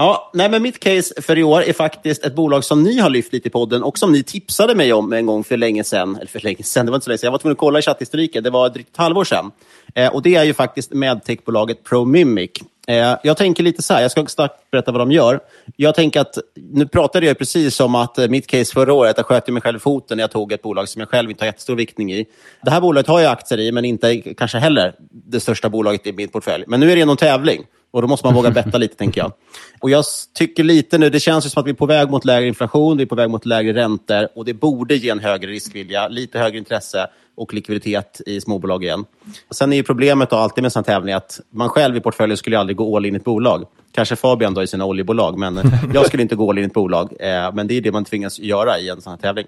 [0.00, 3.10] Ja, nej, men mitt case för i år är faktiskt ett bolag som ni har
[3.10, 6.16] lyft lite i podden och som ni tipsade mig om en gång för länge sedan.
[6.16, 7.26] Eller för länge sedan, det var inte så länge sedan.
[7.26, 8.44] Jag var tvungen att kolla i chatthistoriken.
[8.44, 9.50] Det var drygt ett halvår sedan.
[9.94, 12.50] Eh, och det är ju faktiskt medtechbolaget ProMimic.
[12.86, 15.40] Eh, jag tänker lite så här, jag ska snabbt berätta vad de gör.
[15.76, 19.26] Jag tänker att, nu pratade jag precis om att eh, mitt case förra året, jag
[19.26, 21.46] sköt mig själv i foten när jag tog ett bolag som jag själv inte har
[21.46, 22.26] jättestor viktning i.
[22.62, 26.12] Det här bolaget har jag aktier i, men inte kanske heller det största bolaget i
[26.12, 26.64] min portfölj.
[26.66, 27.64] Men nu är det någon tävling.
[27.90, 29.32] Och då måste man våga betta lite, tänker jag.
[29.80, 32.48] Och jag tycker lite nu, det känns som att vi är på väg mot lägre
[32.48, 36.08] inflation, vi är på väg mot lägre räntor och det borde ge en högre riskvilja,
[36.08, 39.04] lite högre intresse och likviditet i småbolag igen.
[39.50, 42.58] Sen är ju problemet då alltid med sån tävling att man själv i portföljen skulle
[42.58, 43.64] aldrig gå all in i ett bolag.
[43.92, 45.60] Kanske Fabian då i sina oljebolag, men
[45.94, 47.12] jag skulle inte gå all in i ett bolag.
[47.20, 49.46] Eh, men det är det man tvingas göra i en sån här tävling.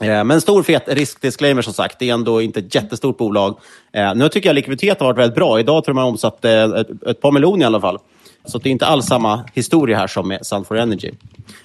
[0.00, 1.98] Eh, men stor fet riskdisclaimer som sagt.
[1.98, 3.58] Det är ändå inte ett jättestort bolag.
[3.92, 5.60] Eh, nu tycker jag likviditeten har varit väldigt bra.
[5.60, 6.50] Idag tror jag man omsatte
[7.06, 7.98] ett, par miljoner i alla fall.
[8.44, 11.10] Så det är inte alls samma historia här som med Sun for Energy.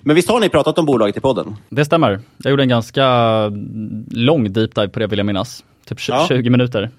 [0.01, 1.55] Men visst har ni pratat om bolaget i podden?
[1.69, 2.19] Det stämmer.
[2.37, 3.07] Jag gjorde en ganska
[4.11, 5.63] lång deep dive på det vill jag minnas.
[5.85, 6.49] Typ 20 ja.
[6.49, 6.91] minuter.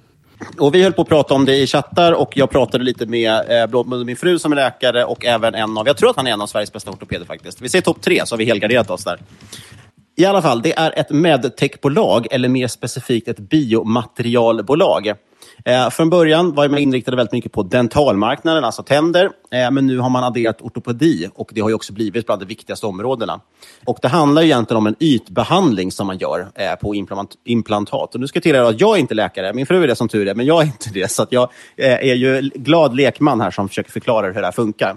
[0.59, 3.62] Och vi höll på att prata om det i chattar och jag pratade lite med
[3.62, 6.31] eh, min fru som är läkare och även en av, jag tror att han är
[6.31, 7.61] en av Sveriges bästa ortopeder faktiskt.
[7.61, 9.18] Vi säger topp tre så har vi helgarderat oss där.
[10.16, 15.12] I alla fall, det är ett medtechbolag, eller mer specifikt ett biomaterialbolag.
[15.64, 19.24] Eh, från början var man inriktade väldigt mycket på dentalmarknaden, alltså tänder.
[19.24, 22.46] Eh, men nu har man adderat ortopedi och det har ju också blivit bland de
[22.46, 23.40] viktigaste områdena.
[23.85, 28.14] Och Det handlar egentligen om en ytbehandling som man gör eh, på implant implantat.
[28.14, 30.09] Och nu ska jag tillägga att jag är inte läkare, min fru är det som
[30.09, 31.11] tur är, men jag är inte det.
[31.11, 34.96] Så jag eh, är ju glad lekman här som försöker förklara hur det här funkar.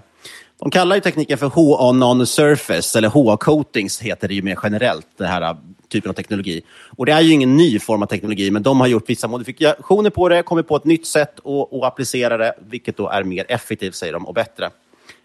[0.59, 5.27] De kallar ju tekniken för HA non-surface, eller HA-coatings heter det ju mer generellt, den
[5.27, 5.57] här äh,
[5.89, 6.61] typen av teknologi.
[6.97, 10.09] Och Det är ju ingen ny form av teknologi, men de har gjort vissa modifikationer
[10.09, 13.45] på det, kommit på ett nytt sätt att, att applicera det, vilket då är mer
[13.49, 14.69] effektivt, säger de, och bättre.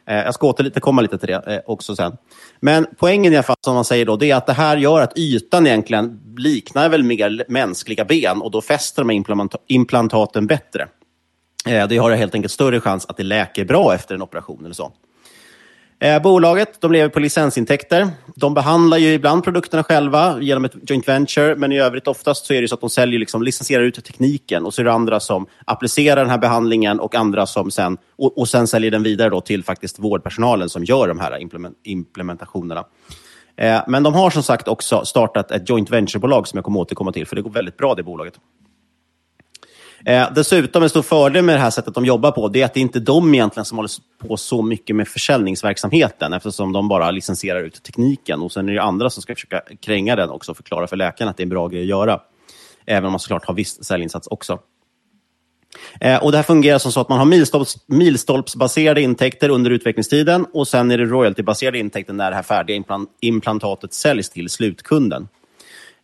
[0.07, 2.17] Eh, jag ska återkomma lite till det eh, också sen.
[2.61, 5.01] Men poängen i alla fall, som man säger då, det är att det här gör
[5.01, 10.89] att ytan egentligen liknar väl mer mänskliga ben och då fäster de implant implantaten bättre.
[11.67, 14.75] Eh, det har helt enkelt större chans att det läker bra efter en operation eller
[14.75, 14.93] så.
[16.03, 18.09] Eh, bolaget de lever på licensintäkter.
[18.37, 22.55] De behandlar ju ibland produkterna själva genom ett joint venture, men i övrigt oftast så
[22.55, 25.21] är det så att de säljer, liksom, licensierar ut tekniken och så är det andra
[25.21, 29.31] som applicerar den här behandlingen och andra som sen, och, och sen säljer den vidare
[29.31, 32.85] då till faktiskt vårdpersonalen som gör de här implement, implementationerna.
[33.57, 37.13] Eh, men de har som sagt också startat ett joint venture-bolag som jag kommer återkomma
[37.13, 38.35] till, för det går väldigt bra det bolaget.
[40.05, 42.75] Eh, dessutom en stor fördel med det här sättet de jobbar på, det är att
[42.75, 43.91] det inte är de egentligen som håller
[44.29, 48.41] på så mycket med försäljningsverksamheten, eftersom de bara licensierar ut tekniken.
[48.41, 51.31] Och sen är det andra som ska försöka kränga den också och förklara för läkaren
[51.31, 52.21] att det är en bra grej att göra.
[52.87, 54.59] Även om man såklart har viss säljinsats också.
[56.01, 60.47] Eh, och Det här fungerar som så att man har milstolps, milstolpsbaserade intäkter under utvecklingstiden
[60.53, 65.29] och sen är det royaltybaserade intäkter när det här färdiga implant, implantatet säljs till slutkunden.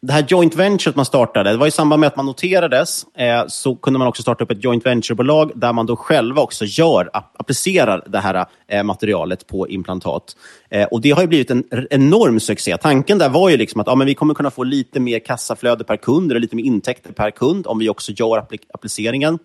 [0.00, 3.44] Det här joint venture man startade, det var i samband med att man noterades, eh,
[3.48, 7.11] så kunde man också starta upp ett joint venture-bolag där man då själva också gör,
[7.12, 10.37] applicerar det här eh, materialet på implantat.
[10.70, 12.76] Eh, och Det har blivit en enorm succé.
[12.76, 15.84] Tanken där var ju liksom att ja, men vi kommer kunna få lite mer kassaflöde
[15.84, 19.38] per kund, eller lite mer intäkter per kund om vi också gör appliceringen.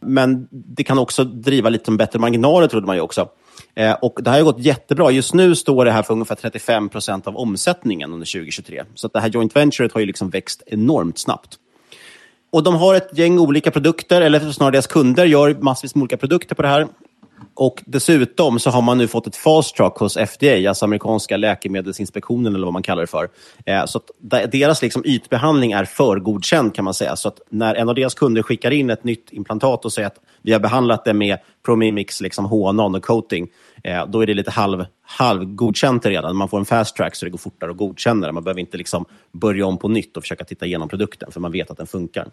[0.00, 3.28] Men det kan också driva lite bättre marginaler, trodde man ju också.
[3.74, 5.10] Eh, och Det här har gått jättebra.
[5.10, 8.84] Just nu står det här för ungefär 35 procent av omsättningen under 2023.
[8.94, 11.58] Så det här joint venturet har ju liksom växt enormt snabbt.
[12.50, 16.16] Och De har ett gäng olika produkter, eller snarare deras kunder gör massvis med olika
[16.16, 16.88] produkter på det här.
[17.58, 22.54] Och Dessutom så har man nu fått ett fast track hos FDA, alltså amerikanska läkemedelsinspektionen
[22.54, 23.28] eller vad man kallar det för.
[23.66, 24.00] Eh, så
[24.52, 27.16] deras liksom ytbehandling är förgodkänd kan man säga.
[27.16, 30.20] Så att när en av deras kunder skickar in ett nytt implantat och säger att
[30.42, 33.48] vi har behandlat det med Promimix liksom H-nanocoating,
[33.84, 36.36] eh, då är det lite halv, halvgodkänt redan.
[36.36, 38.32] Man får en fast track så det går fortare att godkänna det.
[38.32, 41.52] Man behöver inte liksom börja om på nytt och försöka titta igenom produkten, för man
[41.52, 42.28] vet att den funkar.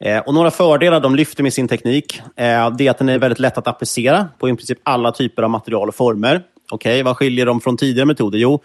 [0.00, 3.18] Eh, och några fördelar de lyfter med sin teknik eh, det är att den är
[3.18, 6.42] väldigt lätt att applicera på i princip alla typer av material och former.
[6.70, 8.38] okay, vad skiljer dem från tidigare metoder?
[8.38, 8.62] Jo,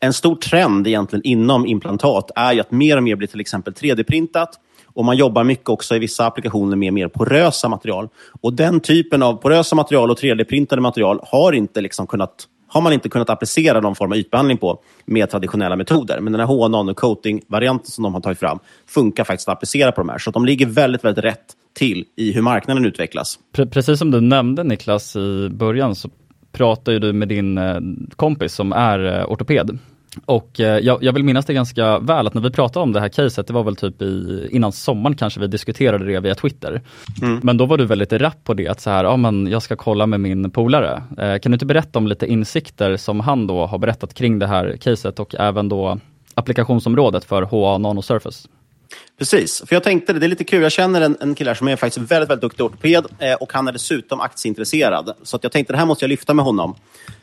[0.00, 3.72] en stor trend egentligen inom implantat är ju att mer och mer blir till exempel
[3.72, 4.48] 3D-printat.
[4.94, 8.08] Och Man jobbar mycket också i vissa applikationer med mer porösa material.
[8.42, 12.92] Och Den typen av porösa material och 3D-printade material har inte liksom kunnat har man
[12.92, 16.20] inte kunnat applicera någon form av ytbehandling på med traditionella metoder.
[16.20, 19.92] Men den här HA Nano Coating-varianten som de har tagit fram funkar faktiskt att applicera
[19.92, 20.18] på de här.
[20.18, 23.38] Så de ligger väldigt, väldigt rätt till i hur marknaden utvecklas.
[23.70, 26.10] Precis som du nämnde Niklas i början så
[26.52, 27.80] pratar ju du med din eh,
[28.16, 29.78] kompis som är eh, ortoped.
[30.24, 33.00] Och eh, jag, jag, vill minnas det ganska väl att när vi pratade om det
[33.00, 36.82] här caset, det var väl typ i, innan sommaren kanske vi diskuterade det via Twitter.
[37.22, 37.40] Mm.
[37.42, 39.76] Men då var du väldigt rapp på det, att så här, ja men jag ska
[39.76, 41.02] kolla med min polare.
[41.18, 44.46] Eh, kan du inte berätta om lite insikter som han då har berättat kring det
[44.46, 45.98] här caset och även då
[46.34, 48.48] applikationsområdet för HA Nano Surface?
[49.18, 50.62] Precis, för jag tänkte det, det är lite kul.
[50.62, 53.68] Jag känner en, en kille som är faktiskt väldigt, väldigt duktig ortoped eh, och han
[53.68, 55.14] är dessutom aktieintresserad.
[55.22, 56.74] Så jag tänkte det här måste jag lyfta med honom.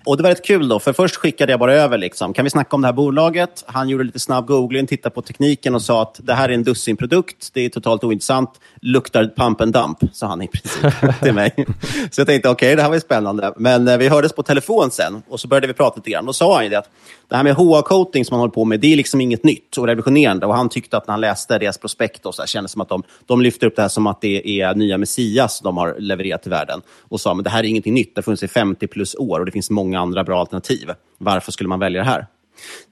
[0.06, 2.34] Och det var rätt kul då, för först skickade jag bara över liksom.
[2.34, 3.64] Kan vi snacka om det här bolaget?
[3.68, 6.64] Han gjorde lite snabb googling, tittade på tekniken och sa att det här är en
[6.64, 7.50] dussinprodukt.
[7.54, 8.50] Det är totalt ointressant.
[8.82, 11.66] Luktar pump and dump, sa han i princip till mig.
[12.12, 13.54] Så jag tänkte okej, okay, det här var ju spännande.
[13.58, 16.26] Men eh, vi hördes på telefon sen och så började vi prata lite grann.
[16.26, 16.90] Då sa han ju det att
[17.32, 19.88] det här med HA-coating som man håller på med, det är liksom inget nytt och
[19.88, 20.46] revolutionerande.
[20.46, 22.90] Och han tyckte att när han läste deras prospekt och så här, kändes som att
[22.90, 26.42] de, de lyfter upp det här som att det är nya Messias de har levererat
[26.42, 26.82] till världen.
[27.00, 28.16] Och sa, men det här är ingenting nytt.
[28.16, 30.92] Det har funnits i 50 plus år och det finns många andra bra alternativ.
[31.18, 32.28] Varför skulle man välja det här?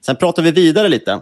[0.06, 1.20] Sen pratar vi vidare lite.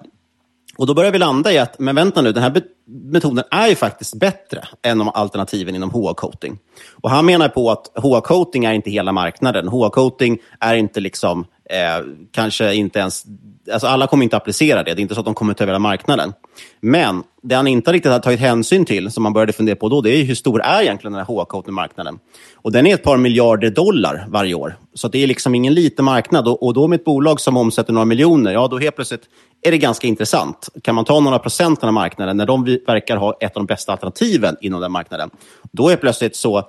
[0.78, 3.74] Och Då börjar vi landa i att, men vänta nu, den här metoden är ju
[3.74, 6.58] faktiskt bättre än de alternativen inom HA-coating.
[6.94, 9.68] Och Han menar på att HA-coating är inte hela marknaden.
[9.68, 13.24] HA-coating är inte liksom Eh, kanske inte ens...
[13.72, 14.94] Alltså alla kommer inte applicera det.
[14.94, 16.32] Det är inte så att de kommer ta över hela marknaden.
[16.80, 20.00] Men det han inte riktigt har tagit hänsyn till, som man började fundera på då,
[20.00, 22.18] det är hur stor är egentligen den här HA-coating-marknaden?
[22.54, 24.76] Och den är ett par miljarder dollar varje år.
[24.94, 26.48] Så det är liksom ingen liten marknad.
[26.48, 29.22] Och, och då med ett bolag som omsätter några miljoner, ja då helt plötsligt
[29.62, 30.68] är det ganska intressant.
[30.82, 33.92] Kan man ta några procent av marknaden, när de verkar ha ett av de bästa
[33.92, 35.30] alternativen inom den marknaden,
[35.72, 36.68] då är plötsligt så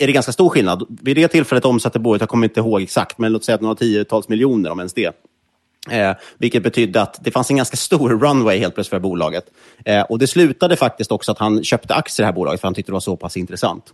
[0.00, 0.86] är det ganska stor skillnad.
[1.02, 3.74] Vid det tillfället omsatte bolaget, jag kommer inte ihåg exakt, men låt säga att några
[3.74, 5.12] tiotals miljoner, om ens det.
[5.90, 9.44] Eh, vilket betydde att det fanns en ganska stor runway helt plötsligt för bolaget.
[9.84, 12.68] Eh, och Det slutade faktiskt också att han köpte aktier i det här bolaget, för
[12.68, 13.84] han tyckte det var så pass intressant.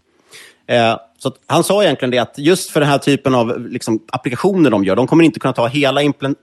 [0.66, 4.70] Eh, så han sa egentligen det att just för den här typen av liksom, applikationer
[4.70, 6.38] de gör, de kommer inte kunna ta hela implant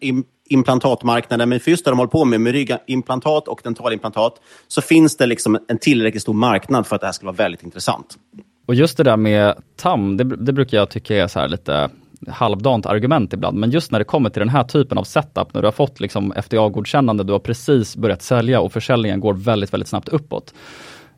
[0.49, 5.17] implantatmarknaden, men för just det de håller på med, med ryggimplantat och dentalimplantat, så finns
[5.17, 8.17] det liksom en tillräckligt stor marknad för att det här ska vara väldigt intressant.
[8.65, 11.89] Och just det där med TAM, det, det brukar jag tycka är så här lite
[12.27, 15.61] halvdant argument ibland, men just när det kommer till den här typen av setup, när
[15.61, 19.89] du har fått liksom FDA-godkännande, du har precis börjat sälja och försäljningen går väldigt, väldigt
[19.89, 20.53] snabbt uppåt.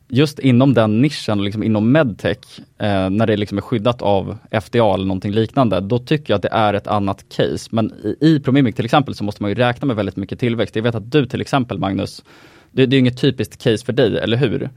[0.08, 2.38] Just inom den nischen, liksom inom medtech,
[2.78, 6.42] eh, när det liksom är skyddat av FDA eller någonting liknande, då tycker jag att
[6.42, 7.68] det är ett annat case.
[7.70, 10.76] Men i, i Promimic till exempel så måste man ju räkna med väldigt mycket tillväxt.
[10.76, 12.24] Jag vet att du till exempel Magnus,
[12.70, 14.70] det, det är inget typiskt case för dig, eller hur?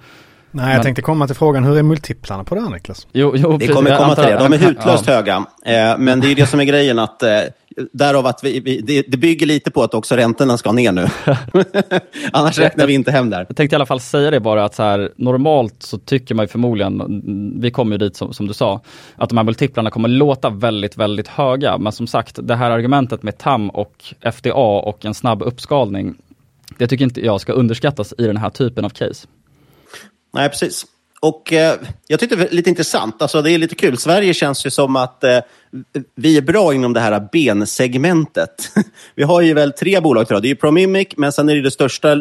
[0.51, 0.83] Nej, jag men...
[0.83, 3.07] tänkte komma till frågan, hur är multiplarna på det här Niklas?
[3.11, 4.37] Jo, jo, det kommer komma till det.
[4.37, 5.13] De är hutlöst ja.
[5.13, 5.45] höga.
[5.65, 7.39] Eh, men det är det som är grejen att eh,
[7.91, 11.07] Därav att vi, vi, det, det bygger lite på att också räntorna ska ner nu.
[12.33, 13.45] Annars räknar vi inte hem där.
[13.47, 16.43] Jag tänkte i alla fall säga det bara att så här, normalt så tycker man
[16.43, 17.21] ju förmodligen,
[17.61, 18.81] vi kommer ju dit som, som, du sa,
[19.15, 21.77] att de här multiplarna kommer låta väldigt, väldigt höga.
[21.77, 26.15] Men som sagt, det här argumentet med TAM och FDA och en snabb uppskalning,
[26.77, 29.27] det tycker inte jag ska underskattas i den här typen av case.
[30.33, 30.85] Nej, precis.
[31.19, 33.21] Och eh, jag tyckte det var lite intressant.
[33.21, 33.97] Alltså, det är lite kul.
[33.97, 35.39] Sverige känns ju som att eh,
[36.15, 38.71] vi är bra inom det här bensegmentet.
[39.15, 40.43] vi har ju väl tre bolag tror jag.
[40.43, 42.15] Det är ju Promimic, men sen är det, det största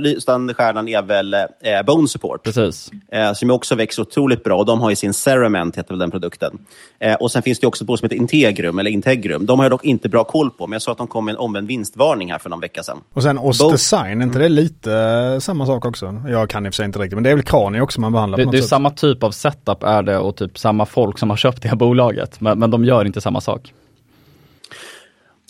[0.55, 1.41] stjärnan är väl eh,
[1.87, 2.43] Bone Support.
[2.43, 2.91] Precis.
[3.13, 4.65] Eh, som också växer otroligt bra.
[4.65, 6.59] De har ju sin Cerament, heter väl den produkten.
[7.01, 9.47] Eh, och sen finns det också ett bolag som heter Integrum, eller Integrum.
[9.47, 11.33] De har jag dock inte bra koll på, men jag såg att de kom med
[11.33, 12.99] en omvänd vinstvarning här för någon vecka sedan.
[13.15, 16.23] Och sen Ost Design, är inte det lite eh, samma sak också?
[16.29, 18.13] Jag kan i och för sig inte riktigt, men det är väl kranier också man
[18.13, 18.69] behandlar Det, på något det är sätt.
[18.69, 21.77] samma typ av setup är det och typ samma folk som har köpt det här
[21.77, 22.41] bolaget.
[22.41, 23.73] Men, men de gör inte samma sak.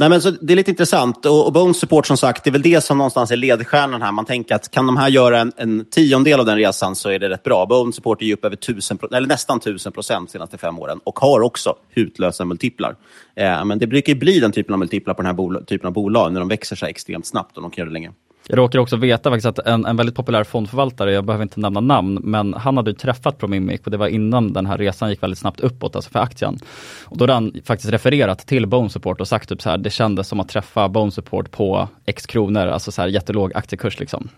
[0.01, 1.27] Nej, men så det är lite intressant.
[1.27, 4.13] Och, och Bones Support, som sagt, det är väl det som någonstans är ledstjärnan här.
[4.13, 7.19] Man tänker att kan de här göra en, en tiondel av den resan så är
[7.19, 7.67] det rätt bra.
[7.67, 11.01] Bones Support är ju upp över 1000, eller nästan 1000 procent de senaste fem åren
[11.05, 12.97] och har också hutlösa multiplar.
[13.35, 15.93] Eh, men det brukar ju bli den typen av multiplar på den här typen av
[15.93, 18.13] bolag när de växer så extremt snabbt och de kan göra det länge.
[18.51, 21.81] Jag råkar också veta faktiskt att en, en väldigt populär fondförvaltare, jag behöver inte nämna
[21.81, 25.23] namn, men han hade ju träffat Promimic och det var innan den här resan gick
[25.23, 26.59] väldigt snabbt uppåt, alltså för aktien.
[27.05, 29.91] Och då hade han faktiskt refererat till Bone Support och sagt typ så här, det
[29.91, 34.29] kändes som att träffa Bone Support på X kronor, alltså så här jättelåg aktiekurs liksom.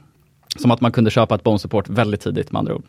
[0.59, 2.85] Som att man kunde köpa ett Bone Support väldigt tidigt med andra ord.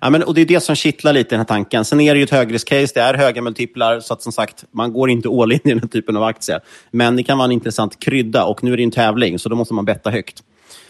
[0.00, 1.84] Ja, men, och Det är det som kittlar lite i den här tanken.
[1.84, 4.92] Sen är det ju ett högriskcase, det är höga multiplar, så att som sagt, man
[4.92, 6.60] går inte all in i den här typen av aktie.
[6.90, 9.56] Men det kan vara en intressant krydda och nu är det en tävling, så då
[9.56, 10.42] måste man betta högt.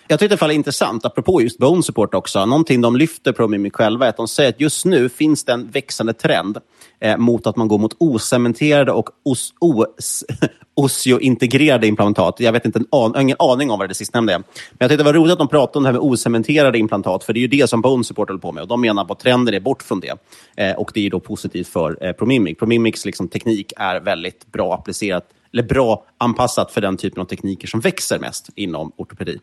[0.09, 2.47] Jag tyckte det var intressant, apropå just Bone Support också.
[2.47, 5.53] Någonting de lyfter på Mimic själva är att de säger att just nu finns det
[5.53, 6.59] en växande trend
[7.01, 10.25] eh, mot att man går mot ocementerade och os, os,
[10.75, 12.41] osiointegrerade implantat.
[12.41, 14.39] Jag vet inte en an, har ingen aning om vad det sistnämnda är.
[14.39, 14.47] Men
[14.79, 17.33] jag tyckte det var roligt att de pratade om det här med ocementerade implantat, för
[17.33, 18.63] det är ju det som Bone Support håller på med.
[18.63, 20.17] Och de menar att trenden är bort från det.
[20.57, 22.59] Eh, och det är då positivt för eh, Promimic.
[22.59, 27.69] Promimics liksom, teknik är väldigt bra applicerat, eller bra anpassat för den typen av tekniker
[27.69, 29.39] som växer mest inom ortopedi.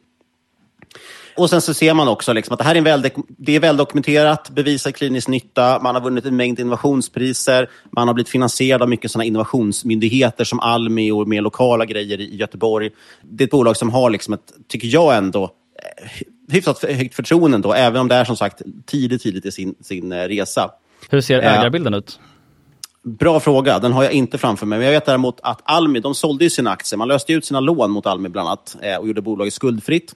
[1.37, 4.49] Och sen så ser man också liksom att det här är, väl, det är väldokumenterat,
[4.49, 9.11] bevisar klinisk nytta, man har vunnit en mängd innovationspriser, man har blivit finansierad av mycket
[9.11, 12.89] sådana innovationsmyndigheter som Almi och mer lokala grejer i Göteborg.
[13.21, 16.09] Det är ett bolag som har, liksom ett, tycker jag ändå, eh,
[16.51, 20.11] hyfsat högt förtroende ändå, även om det är som sagt tidigt, tidigt i sin, sin
[20.11, 20.71] eh, resa.
[21.09, 22.19] Hur ser ägarbilden uh, ut?
[23.03, 24.79] Bra fråga, den har jag inte framför mig.
[24.79, 26.97] Men jag vet däremot att Almi, de sålde ju sina aktier.
[26.97, 30.13] Man löste ut sina lån mot Almi bland annat och gjorde bolaget skuldfritt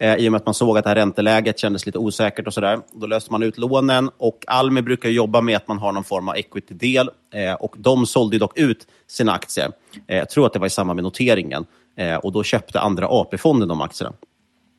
[0.00, 2.54] eh, i och med att man såg att det här ränteläget kändes lite osäkert och
[2.54, 2.78] sådär.
[2.92, 6.28] Då löste man ut lånen och Almi brukar jobba med att man har någon form
[6.28, 9.72] av equity-del eh, och de sålde dock ut sina aktier.
[10.06, 11.64] Eh, jag tror att det var i samband med noteringen
[11.96, 14.12] eh, och då köpte andra AP-fonden de aktierna.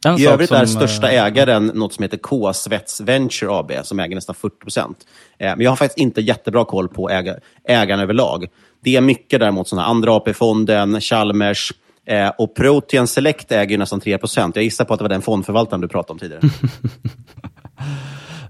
[0.05, 3.71] En I övrigt som, är största eh, ägaren något som heter K Svets Venture AB
[3.83, 5.07] som äger nästan 40 procent.
[5.37, 8.47] Eh, men jag har faktiskt inte jättebra koll på äga, ägarna överlag.
[8.83, 11.73] Det är mycket däremot sådana andra AP-fonden, Chalmers,
[12.11, 15.81] Eh, och Protean Select äger nästan 3% Jag gissar på att det var den fondförvaltaren
[15.81, 16.41] du pratade om tidigare.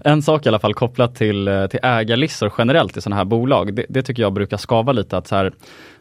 [0.04, 3.74] en sak i alla fall kopplat till, eh, till ägarlistor generellt i sådana här bolag.
[3.74, 5.16] Det, det, tycker jag brukar skava lite.
[5.16, 5.52] att så här,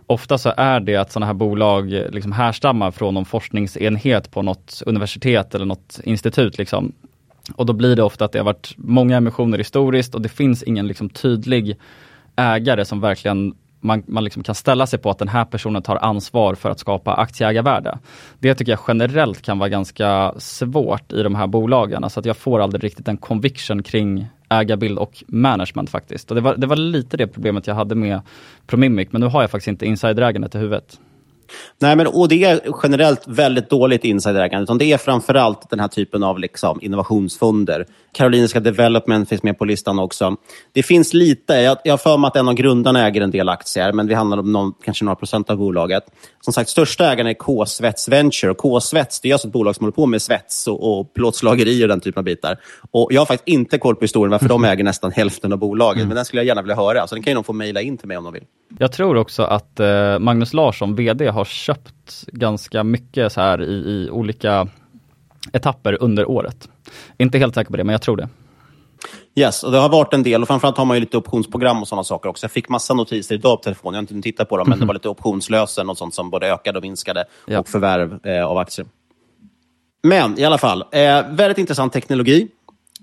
[0.08, 4.42] Ofta så är det att sådana här bolag eh, liksom härstammar från någon forskningsenhet på
[4.42, 6.58] något universitet eller något institut.
[6.58, 6.92] Liksom.
[7.56, 10.64] Och då blir det ofta att det har varit många emissioner historiskt och det finns
[10.64, 11.78] ingen liksom tydlig
[12.36, 15.96] ägare som verkligen man, man liksom kan ställa sig på att den här personen tar
[15.96, 18.00] ansvar för att skapa aktieägarvärde.
[18.40, 22.04] Det tycker jag generellt kan vara ganska svårt i de här bolagen.
[22.04, 26.32] Alltså att jag får aldrig riktigt en conviction kring ägarbild och management faktiskt.
[26.32, 28.22] Och det, var, det var lite det problemet jag hade med
[28.68, 31.00] Promimic, men nu har jag faktiskt inte insiderägandet i huvudet.
[31.80, 34.78] Nej, men, och det är generellt väldigt dåligt insiderägande.
[34.78, 37.86] Det är framförallt den här typen av liksom, innovationsfonder.
[38.14, 40.36] Karolinska Development finns med på listan också.
[40.72, 41.54] Det finns lite.
[41.54, 44.16] Jag, jag har för mig att en av grundarna äger en del aktier, men det
[44.16, 46.04] handlar om någon, kanske några procent av bolaget.
[46.42, 48.54] Som sagt, största ägaren är K-Svets Venture.
[48.54, 51.88] K-Svets det är alltså ett bolag som håller på med svets och, och plåtslageri och
[51.88, 52.58] den typen av bitar.
[52.92, 55.98] Och jag har faktiskt inte koll på historien varför de äger nästan hälften av bolaget,
[55.98, 56.08] mm.
[56.08, 57.08] men den skulle jag gärna vilja höra.
[57.08, 58.44] Så den kan ju de få mejla in till mig om de vill.
[58.78, 63.74] Jag tror också att eh, Magnus Larsson, VD, har köpt ganska mycket så här i,
[63.74, 64.68] i olika
[65.54, 66.70] etapper under året.
[67.18, 68.30] Inte helt säker på det, men jag tror det.
[69.36, 71.88] Yes, och det har varit en del och framförallt har man ju lite optionsprogram och
[71.88, 72.44] sådana saker också.
[72.44, 74.86] Jag fick massa notiser idag på telefon, jag har inte tittat på dem, men det
[74.86, 77.60] var lite optionslösen och sånt som både ökade och minskade ja.
[77.60, 78.88] och förvärv eh, av aktier.
[80.04, 82.48] Men i alla fall, eh, väldigt intressant teknologi.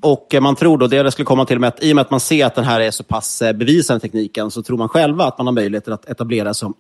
[0.02, 2.10] Och man tror då, det jag skulle komma till med att i och med att
[2.10, 5.24] man ser att den här är så pass eh, bevisande tekniken så tror man själva
[5.24, 6.74] att man har möjlighet att etablera som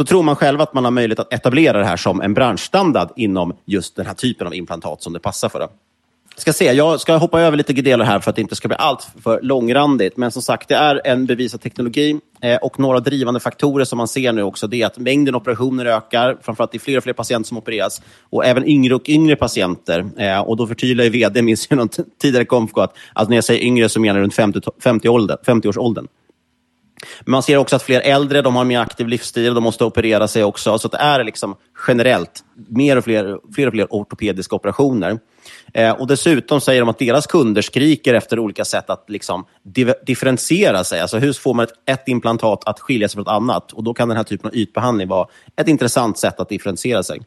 [0.00, 3.08] så tror man själv att man har möjlighet att etablera det här som en branschstandard
[3.16, 5.58] inom just den här typen av implantat som det passar för.
[5.58, 5.68] Det.
[6.36, 8.76] Ska se, jag ska hoppa över lite delar här för att det inte ska bli
[8.76, 10.16] allt för långrandigt.
[10.16, 14.08] Men som sagt, det är en bevisad teknologi eh, och några drivande faktorer som man
[14.08, 16.38] ser nu också det är att mängden operationer ökar.
[16.42, 20.06] Framförallt det är fler och fler patienter som opereras och även yngre och yngre patienter.
[20.16, 21.88] Eh, och då förtydligar ju vd, minns jag någon
[22.22, 26.06] tidigare konfko, att alltså när jag säger yngre så menar jag runt 50, 50, 50-årsåldern.
[27.20, 29.84] Men man ser också att fler äldre de har en mer aktiv livsstil, de måste
[29.84, 30.78] operera sig också.
[30.78, 31.56] Så det är liksom
[31.88, 35.18] generellt mer och fler, fler och fler ortopediska operationer.
[35.74, 39.44] Eh, och Dessutom säger de att deras kunder skriker efter olika sätt att liksom
[40.06, 41.00] differentiera sig.
[41.00, 43.72] Alltså hur får man ett, ett implantat att skilja sig från ett annat?
[43.72, 47.20] Och Då kan den här typen av ytbehandling vara ett intressant sätt att differentiera sig.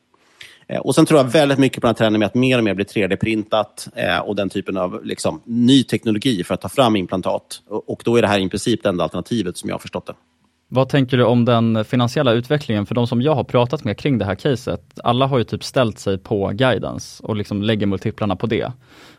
[0.67, 2.63] Eh, och Sen tror jag väldigt mycket på den här trenden med att mer och
[2.63, 6.95] mer blir 3D-printat eh, och den typen av liksom, ny teknologi för att ta fram
[6.95, 7.61] implantat.
[7.67, 10.13] Och Då är det här i princip det enda alternativet som jag har förstått det.
[10.67, 14.17] Vad tänker du om den finansiella utvecklingen för de som jag har pratat med kring
[14.17, 14.99] det här caset?
[15.03, 18.71] Alla har ju typ ställt sig på guidance och liksom lägger multiplarna på det.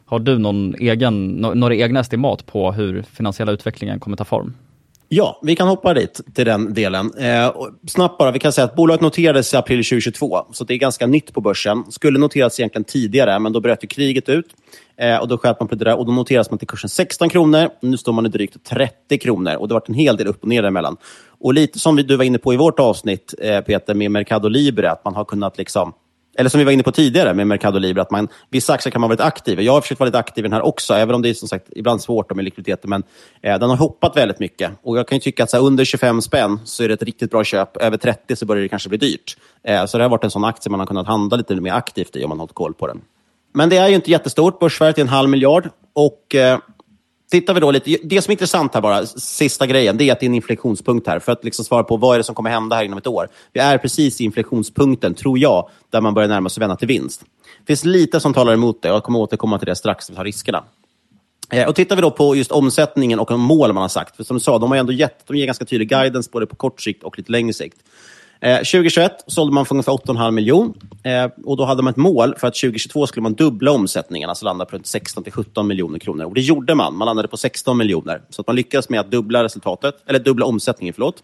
[0.04, 4.54] Har du någon egen, några egna estimat på hur finansiella utvecklingen kommer ta form?
[5.08, 7.14] Ja, vi kan hoppa dit, till den delen.
[7.18, 7.52] Eh,
[7.86, 11.06] snabbt bara, vi kan säga att bolaget noterades i april 2022, så det är ganska
[11.06, 11.84] nytt på börsen.
[11.92, 14.46] Skulle noterats egentligen tidigare, men då bröt ju kriget ut.
[14.96, 17.28] Eh, och Då sköt man på det där och då noteras man till kursen 16
[17.28, 17.68] kronor.
[17.82, 20.42] Nu står man i drygt 30 kronor och det har varit en hel del upp
[20.42, 20.96] och ner däremellan.
[21.40, 24.90] Och lite som du var inne på i vårt avsnitt, eh, Peter, med Mercado Libre,
[24.90, 25.92] att man har kunnat liksom
[26.36, 29.00] eller som vi var inne på tidigare med Mercado Libre, att man, vissa aktier kan
[29.00, 31.14] man vara lite aktiv Jag har försökt vara lite aktiv i den här också, även
[31.14, 32.90] om det är som sagt ibland svårt med likviditeten.
[32.90, 33.02] Men
[33.42, 34.70] eh, den har hoppat väldigt mycket.
[34.82, 37.30] Och jag kan tycka att så här, under 25 spänn så är det ett riktigt
[37.30, 37.76] bra köp.
[37.76, 39.36] Över 30 så börjar det kanske bli dyrt.
[39.62, 42.16] Eh, så det har varit en sån aktie man har kunnat handla lite mer aktivt
[42.16, 43.00] i om man har hållit koll på den.
[43.54, 44.60] Men det är ju inte jättestort.
[44.60, 45.68] Börsvärdet är en halv miljard.
[45.92, 46.58] Och eh,
[47.30, 50.20] tittar vi då lite, det som är intressant här bara, sista grejen, det är att
[50.20, 51.18] det är en inflektionspunkt här.
[51.18, 53.28] För att liksom svara på vad är det som kommer hända här inom ett år.
[53.52, 57.24] Vi är precis i inflektionspunkten, tror jag, där man börjar närma sig vända till vinst.
[57.60, 60.14] Det finns lite som talar emot det och jag kommer återkomma till det strax när
[60.14, 60.64] vi tar riskerna.
[61.50, 64.24] Eh, och Tittar vi då på just omsättningen och de mål man har sagt, för
[64.24, 66.80] som du sa, de har ändå gett, de ger ganska tydlig guidance både på kort
[66.80, 67.76] sikt och lite längre sikt.
[68.44, 70.74] Eh, 2021 sålde man för ungefär 8,5 miljon.
[71.02, 74.44] Eh, och då hade man ett mål för att 2022 skulle man dubbla omsättningen, alltså
[74.44, 76.24] landa på 16 till 17 miljoner kronor.
[76.24, 76.96] Och det gjorde man.
[76.96, 78.22] Man landade på 16 miljoner.
[78.30, 80.94] Så att man lyckades med att dubbla resultatet, eller dubbla omsättningen.
[80.94, 81.22] Förlåt.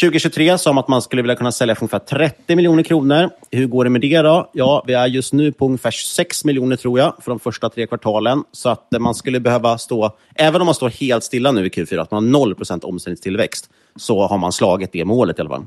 [0.00, 3.30] 2023 sa man att man skulle vilja kunna sälja för ungefär 30 miljoner kronor.
[3.50, 4.50] Hur går det med det då?
[4.52, 7.86] Ja, vi är just nu på ungefär 26 miljoner tror jag för de första tre
[7.86, 8.44] kvartalen.
[8.52, 11.68] Så att eh, man skulle behöva stå, även om man står helt stilla nu i
[11.68, 15.64] Q4, att man har 0% omsättningstillväxt, så har man slagit det målet i alla fall.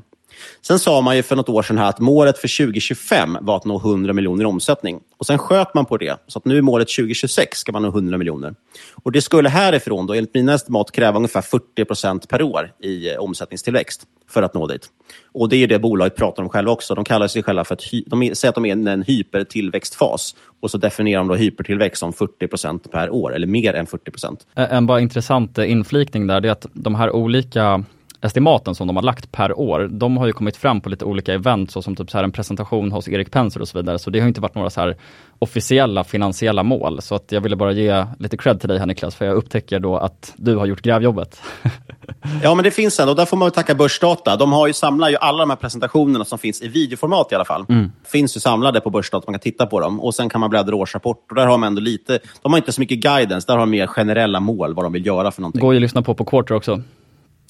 [0.62, 3.64] Sen sa man ju för något år sedan här att målet för 2025 var att
[3.64, 5.00] nå 100 miljoner i omsättning.
[5.18, 7.88] Och Sen sköt man på det, så att nu är målet 2026 ska man nå
[7.88, 8.54] 100 miljoner.
[8.94, 13.10] Och Det skulle härifrån, då, enligt mina estimat, kräva ungefär 40 procent per år i
[13.10, 14.86] eh, omsättningstillväxt för att nå dit.
[15.32, 16.94] Och Det är det bolaget pratar om själva också.
[16.94, 20.34] De kallar sig själva för att de säger att de är i en hypertillväxtfas.
[20.60, 24.10] Och så definierar de då hypertillväxt som 40 procent per år, eller mer än 40
[24.10, 24.46] procent.
[24.56, 27.84] Eh, en bara intressant eh, inflikning där, det är att de här olika
[28.20, 31.34] estimaten som de har lagt per år, de har ju kommit fram på lite olika
[31.34, 33.98] event, såsom typ så här en presentation hos Erik Penser och så vidare.
[33.98, 34.96] Så det har inte varit några så här
[35.38, 37.02] officiella finansiella mål.
[37.02, 39.80] Så att jag ville bara ge lite cred till dig här Niklas, för jag upptäcker
[39.80, 41.42] då att du har gjort grävjobbet.
[42.42, 44.36] ja, men det finns en och där får man tacka Börsdata.
[44.36, 47.44] De har ju samlat ju alla de här presentationerna som finns i videoformat i alla
[47.44, 47.64] fall.
[47.68, 47.92] Mm.
[48.04, 50.00] Finns ju samlade på Börsdata, man kan titta på dem.
[50.00, 52.72] Och sen kan man bläddra årsrapport och där har man ändå lite, de har inte
[52.72, 55.60] så mycket guidance, där har de mer generella mål, vad de vill göra för någonting.
[55.60, 56.82] Går ju att lyssna på på Quarter också.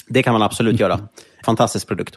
[0.09, 1.01] Det kan man absolut göra.
[1.45, 2.17] Fantastisk produkt.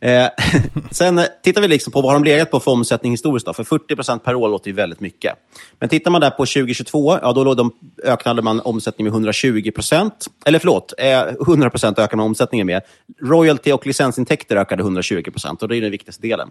[0.00, 0.26] Eh,
[0.90, 3.46] sen tittar vi liksom på vad har de legat på för omsättning historiskt.
[3.46, 3.52] Då?
[3.52, 5.34] För 40% per år låter ju väldigt mycket.
[5.78, 7.72] Men tittar man där på 2022, ja, då de,
[8.04, 10.10] ökade man omsättningen med 120%
[10.44, 12.82] Eller förlåt, eh, 100% ökade man omsättningen med.
[13.22, 16.48] Royalty och licensintäkter ökade 120% och det är den viktigaste delen.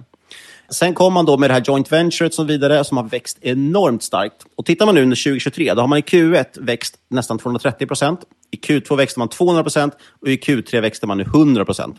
[0.73, 4.03] Sen kom man då med det här joint venturet som vidare som har växt enormt
[4.03, 4.45] starkt.
[4.55, 8.19] Och tittar man nu under 2023, då har man i Q1 växt nästan 230 procent.
[8.51, 11.95] I Q2 växte man 200 procent och i Q3 växte man nu 100 procent.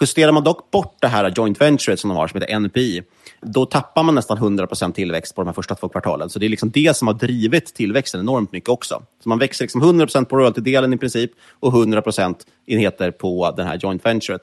[0.00, 3.02] Justerar man dock bort det här joint venturet som de har, som heter NPI,
[3.40, 6.30] då tappar man nästan 100% tillväxt på de här första två kvartalen.
[6.30, 9.02] Så det är liksom det som har drivit tillväxten enormt mycket också.
[9.22, 11.30] Så man växer liksom 100% på royalty-delen i princip
[11.60, 12.34] och 100%
[12.66, 14.42] enheter på den här joint venturet.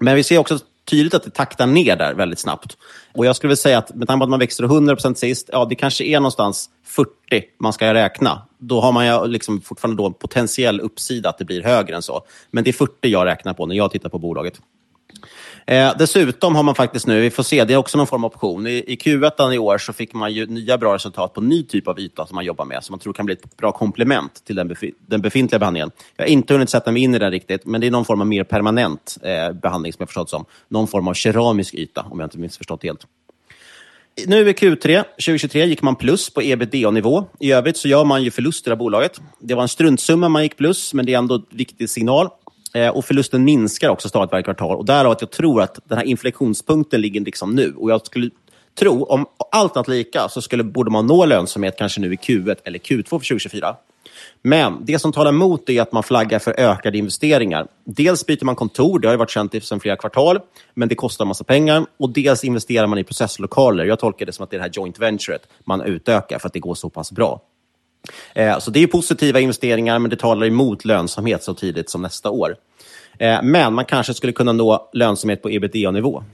[0.00, 2.76] Men vi ser också tydligt att det taktar ner där väldigt snabbt.
[3.12, 5.64] Och jag skulle vilja säga att med tanke på att man växer 100% sist, ja
[5.64, 7.10] det kanske är någonstans 40
[7.60, 8.42] man ska räkna.
[8.58, 12.02] Då har man ju liksom fortfarande då en potentiell uppsida att det blir högre än
[12.02, 12.22] så.
[12.50, 14.60] Men det är 40 jag räknar på när jag tittar på bolaget.
[15.66, 18.32] Eh, dessutom har man faktiskt nu, vi får se, det är också någon form av
[18.34, 18.66] option.
[18.66, 21.88] I, i Q1 i år så fick man ju nya bra resultat på ny typ
[21.88, 24.56] av yta som man jobbar med, som man tror kan bli ett bra komplement till
[24.56, 25.90] den, befi den befintliga behandlingen.
[26.16, 28.20] Jag har inte hunnit sätta mig in i den riktigt, men det är någon form
[28.20, 30.44] av mer permanent eh, behandling som jag förstått som.
[30.68, 33.06] Någon form av keramisk yta, om jag inte missförstått helt.
[34.26, 37.24] Nu i Q3 2023 gick man plus på ebitda-nivå.
[37.40, 39.20] I övrigt så gör man ju förluster av bolaget.
[39.40, 42.28] Det var en struntsumma man gick plus, men det är ändå en viktig signal.
[42.74, 44.76] Eh, och förlusten minskar också stadigt varje kvartal.
[44.76, 47.74] Och därav att jag tror att den här inflektionspunkten ligger liksom nu.
[47.76, 48.30] Och jag skulle
[48.78, 52.56] tro, om allt annat lika, så skulle, borde man nå lönsamhet kanske nu i Q1
[52.64, 53.76] eller Q2 för 2024.
[54.42, 57.66] Men det som talar emot är att man flaggar för ökade investeringar.
[57.84, 60.40] Dels byter man kontor, det har ju varit känt sedan flera kvartal,
[60.74, 61.86] men det kostar en massa pengar.
[61.96, 63.84] Och dels investerar man i processlokaler.
[63.84, 66.52] Jag tolkar det som att det är det här joint venturet man utökar för att
[66.52, 67.40] det går så pass bra.
[68.34, 72.30] Eh, så det är positiva investeringar, men det talar emot lönsamhet så tidigt som nästa
[72.30, 72.56] år.
[73.18, 76.24] Eh, men man kanske skulle kunna nå lönsamhet på ebitda-nivå.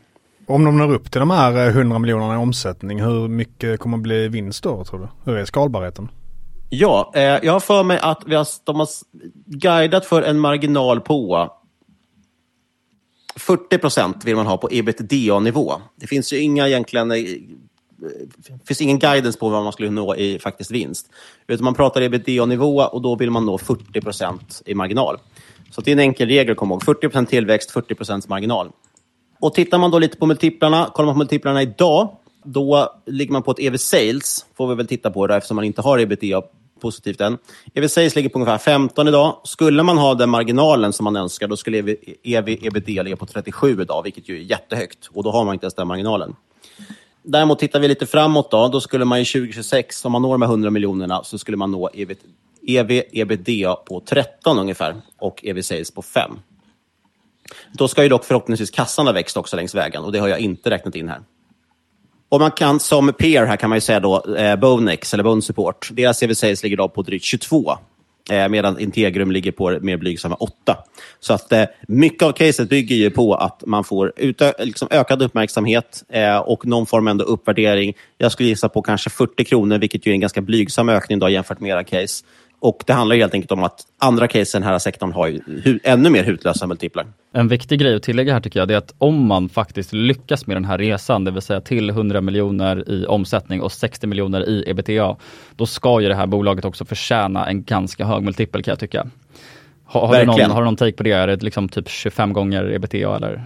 [0.47, 3.97] Om de når upp till de här 100 eh, miljonerna i omsättning, hur mycket kommer
[3.97, 5.09] att bli vinst då tror du?
[5.31, 6.09] Hur är skalbarheten?
[6.73, 8.89] Ja, jag har för mig att vi har, de har
[9.47, 11.51] guidat för en marginal på
[13.37, 15.73] 40 procent vill man ha på ebitda-nivå.
[15.97, 17.13] Det finns ju inga egentligen
[18.03, 21.11] Eh, finns ingen guidance på vad man skulle nå i faktisk vinst.
[21.47, 25.19] Utan man pratar ebitda-nivå och då vill man nå 40 procent i marginal.
[25.71, 26.85] Så det är en enkel regel att komma ihåg.
[26.85, 28.71] 40 procent tillväxt, 40 procents marginal.
[29.41, 33.43] Och tittar man då lite på multiplarna, kollar man på multiplarna idag, då ligger man
[33.43, 36.43] på ett EV Sales, får vi väl titta på det eftersom man inte har ebitda
[36.81, 37.39] positivt än.
[37.75, 39.41] EV Sales ligger på ungefär 15 idag.
[39.45, 43.83] Skulle man ha den marginalen som man önskar, då skulle EV ebitda ligga på 37
[43.83, 45.09] idag, vilket ju är jättehögt.
[45.13, 46.35] Och då har man inte ens den marginalen.
[47.23, 50.43] Däremot tittar vi lite framåt då, då skulle man ju 2026, om man når de
[50.43, 52.15] här 100 miljonerna, så skulle man nå EV,
[52.67, 56.31] EV ebitda på 13 ungefär och EV sales på 5.
[57.73, 60.39] Då ska ju dock förhoppningsvis kassan ha växt också längs vägen och det har jag
[60.39, 61.21] inte räknat in här.
[62.29, 65.43] Och man kan som peer här kan man ju säga då eh, Bonex eller Bone
[65.43, 65.89] Support.
[65.93, 67.79] Deras EV sales ligger då på drygt 22
[68.31, 70.77] eh, medan Integrum ligger på mer blygsamma 8.
[71.21, 75.23] Så att eh, mycket av caset bygger ju på att man får utö- liksom ökad
[75.23, 77.95] uppmärksamhet eh, och någon form av uppvärdering.
[78.19, 81.29] Jag skulle gissa på kanske 40 kronor, vilket ju är en ganska blygsam ökning då,
[81.29, 82.25] jämfört med era case.
[82.61, 85.41] Och Det handlar helt enkelt om att andra case i den här sektorn har ju
[85.85, 87.07] ännu mer hutlösa multiplar.
[87.33, 90.57] En viktig grej att tillägga här tycker jag, är att om man faktiskt lyckas med
[90.57, 94.65] den här resan, det vill säga till 100 miljoner i omsättning och 60 miljoner i
[94.67, 95.17] ebitda,
[95.57, 99.07] då ska ju det här bolaget också förtjäna en ganska hög multipel kan jag tycka.
[99.85, 101.13] Har, har, du, någon, har du någon take på det?
[101.13, 103.45] Är det liksom typ 25 gånger ebitda eller?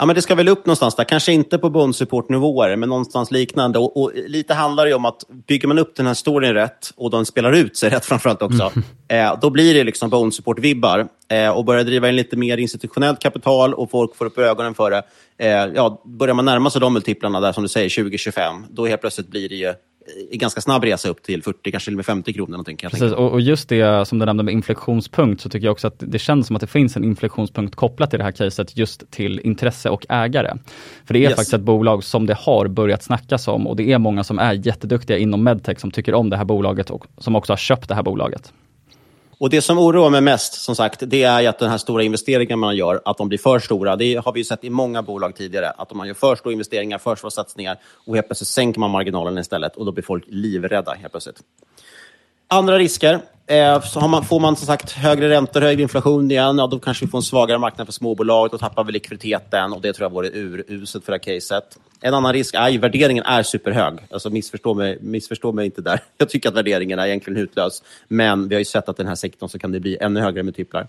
[0.00, 1.04] Ja, men det ska väl upp någonstans där.
[1.04, 3.78] Kanske inte på bondsupportnivåer, men någonstans liknande.
[3.78, 7.10] Och, och, lite handlar det om att bygger man upp den här storyn rätt och
[7.10, 8.72] den spelar ut sig rätt framförallt också,
[9.08, 9.32] mm.
[9.32, 11.08] eh, då blir det liksom bonsupport-vibbar.
[11.28, 14.90] Eh, och börjar driva in lite mer institutionellt kapital och folk får upp ögonen för
[14.90, 15.02] det.
[15.38, 19.00] Eh, ja, börjar man närma sig de multiplarna där som du säger, 2025, då helt
[19.00, 19.74] plötsligt blir det ju
[20.32, 22.50] ganska snabb resa upp till 40, kanske till med 50 kronor.
[22.50, 25.86] Någonting, Precis, och, och, just det som du nämnde med inflektionspunkt, så tycker jag också
[25.86, 29.10] att det känns som att det finns en inflektionspunkt kopplat till det här caset, just
[29.10, 30.52] till intresse och ägare.
[31.04, 31.30] För det är yes.
[31.30, 34.52] faktiskt ett bolag som det har börjat snackas om och det är många som är
[34.52, 37.94] jätteduktiga inom medtech som tycker om det här bolaget och som också har köpt det
[37.94, 38.52] här bolaget.
[39.40, 42.58] Och Det som oroar mig mest, som sagt, det är att den här stora investeringen
[42.58, 43.96] man gör, att de blir för stora.
[43.96, 46.98] Det har vi sett i många bolag tidigare, att om man gör för stora investeringar,
[46.98, 50.92] för stora satsningar och helt plötsligt sänker man marginalen istället och då blir folk livrädda
[50.92, 51.38] helt plötsligt.
[52.50, 53.20] Andra risker.
[53.46, 57.04] Eh, så man, får man som sagt högre räntor, högre inflation igen, ja, då kanske
[57.04, 58.50] vi får en svagare marknad för småbolag.
[58.50, 61.78] Då tappar vi likviditeten och det tror jag vore uruset för det här caset.
[62.00, 63.98] En annan risk är ju värderingen är superhög.
[64.10, 66.00] Alltså missförstå mig, missförstå mig inte där.
[66.18, 67.82] Jag tycker att värderingen är egentligen hutlös.
[68.08, 70.20] Men vi har ju sett att i den här sektorn så kan det bli ännu
[70.20, 70.86] högre multiplar.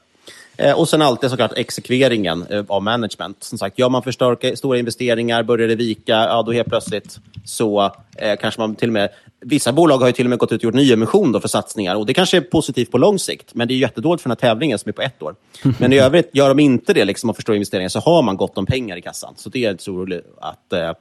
[0.59, 3.43] Eh, och sen alltid såklart exekveringen eh, av management.
[3.43, 7.91] Som sagt, gör man för stora investeringar, börjar det vika, ja då helt plötsligt så
[8.17, 9.09] eh, kanske man till och med...
[9.41, 11.95] Vissa bolag har ju till och med gått ut och gjort nyemission då för satsningar
[11.95, 14.49] och det kanske är positivt på lång sikt, men det är jättedåligt för den här
[14.49, 15.35] tävlingen som är på ett år.
[15.79, 18.57] Men i övrigt, gör de inte det liksom, och förstår investeringar så har man gott
[18.57, 19.33] om pengar i kassan.
[19.37, 20.91] Så det är jag inte så orolig att eh,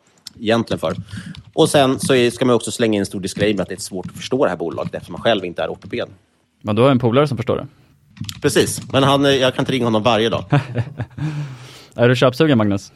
[0.40, 0.94] egentligen för.
[1.52, 4.06] Och sen så ska man också slänga in en stor disclaimer att det är svårt
[4.06, 6.08] att förstå det här bolaget eftersom man själv inte är ortoped.
[6.62, 7.66] Men du har en polare som förstår det?
[8.42, 10.44] Precis, men han, jag kan inte ringa honom varje dag.
[11.94, 12.92] är du köpsugen Magnus?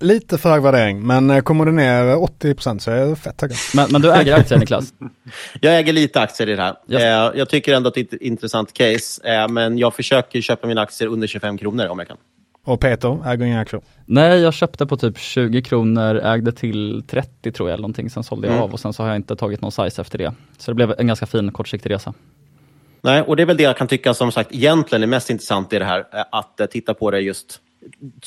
[0.00, 3.56] Lite för hög värdering, men eh, kommer det ner 80% så är jag fett taggad.
[3.74, 4.94] Men, men du äger aktier Niklas?
[5.60, 6.74] jag äger lite aktier i det här.
[6.88, 7.02] Yes.
[7.02, 10.66] Eh, jag tycker ändå att det är ett intressant case, eh, men jag försöker köpa
[10.66, 12.16] mina aktier under 25 kronor om jag kan.
[12.64, 13.82] Och Peter äger inga aktier?
[14.06, 18.10] Nej, jag köpte på typ 20 kronor, ägde till 30 tror jag, eller någonting.
[18.10, 18.64] Sen sålde jag mm.
[18.64, 20.32] av och sen så har jag inte tagit någon size efter det.
[20.58, 22.14] Så det blev en ganska fin kortsiktig resa.
[23.04, 25.72] Nej, och det är väl det jag kan tycka som sagt egentligen är mest intressant
[25.72, 27.60] i det här, att titta på det just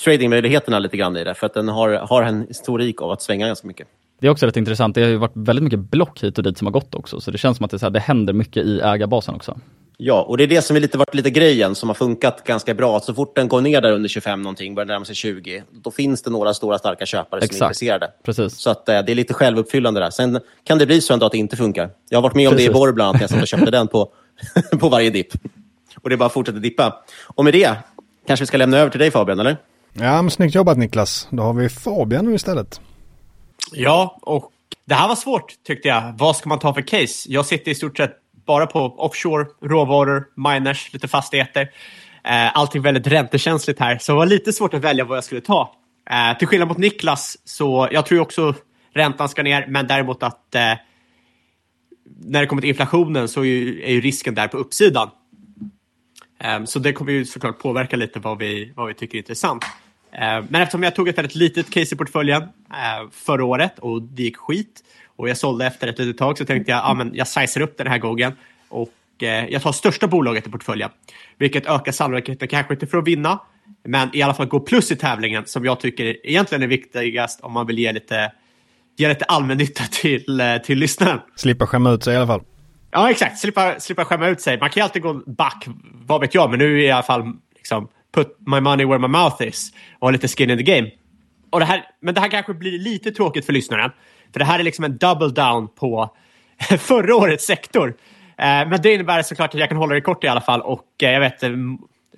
[0.03, 1.34] tradingmöjligheterna lite grann i det.
[1.34, 3.88] För att den har, har en historik av att svänga ganska mycket.
[4.19, 4.95] Det är också rätt intressant.
[4.95, 7.21] Det har ju varit väldigt mycket block hit och dit som har gått också.
[7.21, 9.59] Så det känns som att det, så här, det händer mycket i ägarbasen också.
[9.97, 12.73] Ja, och det är det som är lite, varit lite grejen som har funkat ganska
[12.73, 12.99] bra.
[12.99, 16.21] Så fort den går ner där under 25 någonting, börjar närma sig 20, då finns
[16.21, 17.57] det några stora starka köpare Exakt.
[17.57, 18.11] som är intresserade.
[18.23, 18.57] Precis.
[18.57, 20.09] Så att, eh, det är lite självuppfyllande där.
[20.09, 21.89] Sen kan det bli så en dag att det inte funkar.
[22.09, 22.69] Jag har varit med om det Precis.
[22.69, 24.11] i Borr bland annat, när jag satt och köpte den på,
[24.79, 25.33] på varje dipp.
[26.01, 27.03] Och det bara fortsätter dippa.
[27.23, 27.77] Och med det
[28.27, 29.57] kanske vi ska lämna över till dig Fabian, eller?
[29.93, 31.27] Ja, men snyggt jobbat Niklas.
[31.29, 32.81] Då har vi Fabian nu istället.
[33.71, 34.51] Ja, och
[34.85, 36.13] det här var svårt tyckte jag.
[36.17, 37.31] Vad ska man ta för case?
[37.31, 38.11] Jag sitter i stort sett
[38.45, 41.69] bara på offshore, råvaror, miners, lite fastigheter.
[42.23, 45.41] Eh, allting väldigt räntekänsligt här, så det var lite svårt att välja vad jag skulle
[45.41, 45.75] ta.
[46.09, 48.53] Eh, till skillnad mot Niklas, så jag tror också
[48.93, 50.73] räntan ska ner, men däremot att eh,
[52.20, 55.10] när det kommer till inflationen så är ju, är ju risken där på uppsidan.
[56.58, 59.64] Um, så det kommer ju såklart påverka lite vad vi, vad vi tycker är intressant.
[59.64, 64.01] Uh, Men eftersom jag tog ett väldigt litet case i portföljen uh, förra året och
[64.01, 67.28] det gick skit och jag sålde efter ett litet tag så tänkte jag att jag
[67.28, 68.34] sizer upp den här gången
[68.70, 68.93] och
[69.24, 70.89] uh, jag tar största bolaget i portföljen.
[71.38, 73.39] Vilket ökar sannolikheten, kanske inte för att vinna,
[73.84, 77.53] men i alla fall gå plus i tävlingen som jag tycker egentligen är viktigast om
[77.53, 78.32] man vill ge lite,
[78.97, 81.19] ge lite allmännytta till, eh, till lyssnaren.
[81.35, 82.41] Slippa skämma ut sig i alla fall.
[82.91, 83.39] Ja, exakt.
[83.39, 84.59] Slippa, slippa skämma ut sig.
[84.59, 85.67] Man kan ju alltid gå back,
[86.05, 89.07] vad vet jag, men nu är i alla fall liksom put my money where my
[89.07, 90.91] mouth is och lite skin in the game.
[91.49, 93.91] Och det här, men det här kanske blir lite tråkigt för lyssnaren.
[94.33, 96.15] För det här är liksom en double down på
[96.79, 97.87] förra årets sektor.
[98.37, 100.61] Eh, men det innebär såklart att jag kan hålla det kort i alla fall.
[100.61, 101.43] Och eh, jag vet,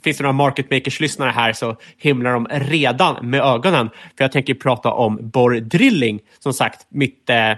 [0.03, 3.89] finns det några market makers-lyssnare här så himlar de redan med ögonen.
[3.89, 6.19] För jag tänker prata om Borr Drilling.
[6.39, 7.53] Som sagt, mitt, eh,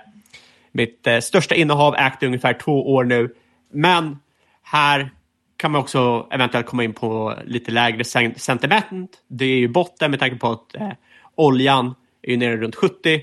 [0.72, 3.36] mitt eh, största innehav, ägt i ungefär två år nu.
[3.74, 4.18] Men
[4.64, 5.10] här
[5.58, 8.04] kan man också eventuellt komma in på lite lägre
[8.38, 9.12] sentiment.
[9.28, 10.92] Det är ju botten med tanke på att eh,
[11.36, 13.22] oljan är nere runt 70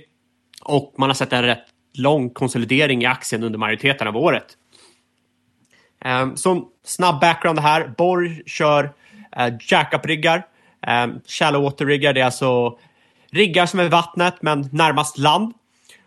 [0.62, 1.64] och man har sett en rätt
[1.95, 4.57] lång konsolidering i aktien under majoriteten av året.
[6.01, 7.95] Ehm, um, som snabb background här.
[7.97, 8.93] Borg kör
[9.39, 10.43] eh, jackup-riggar.
[10.86, 12.78] Eh, shallow water-riggar, det är alltså
[13.30, 15.53] riggar som är i vattnet men närmast land.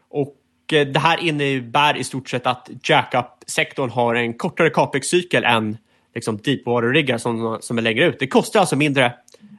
[0.09, 0.35] Och
[0.73, 5.77] eh, det här innebär i stort sett att jackup-sektorn har en kortare capex-cykel än
[6.15, 8.19] liksom deepwater-riggar som, som är längre ut.
[8.19, 9.13] Det kostar alltså mindre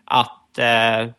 [0.05, 1.11] att eh,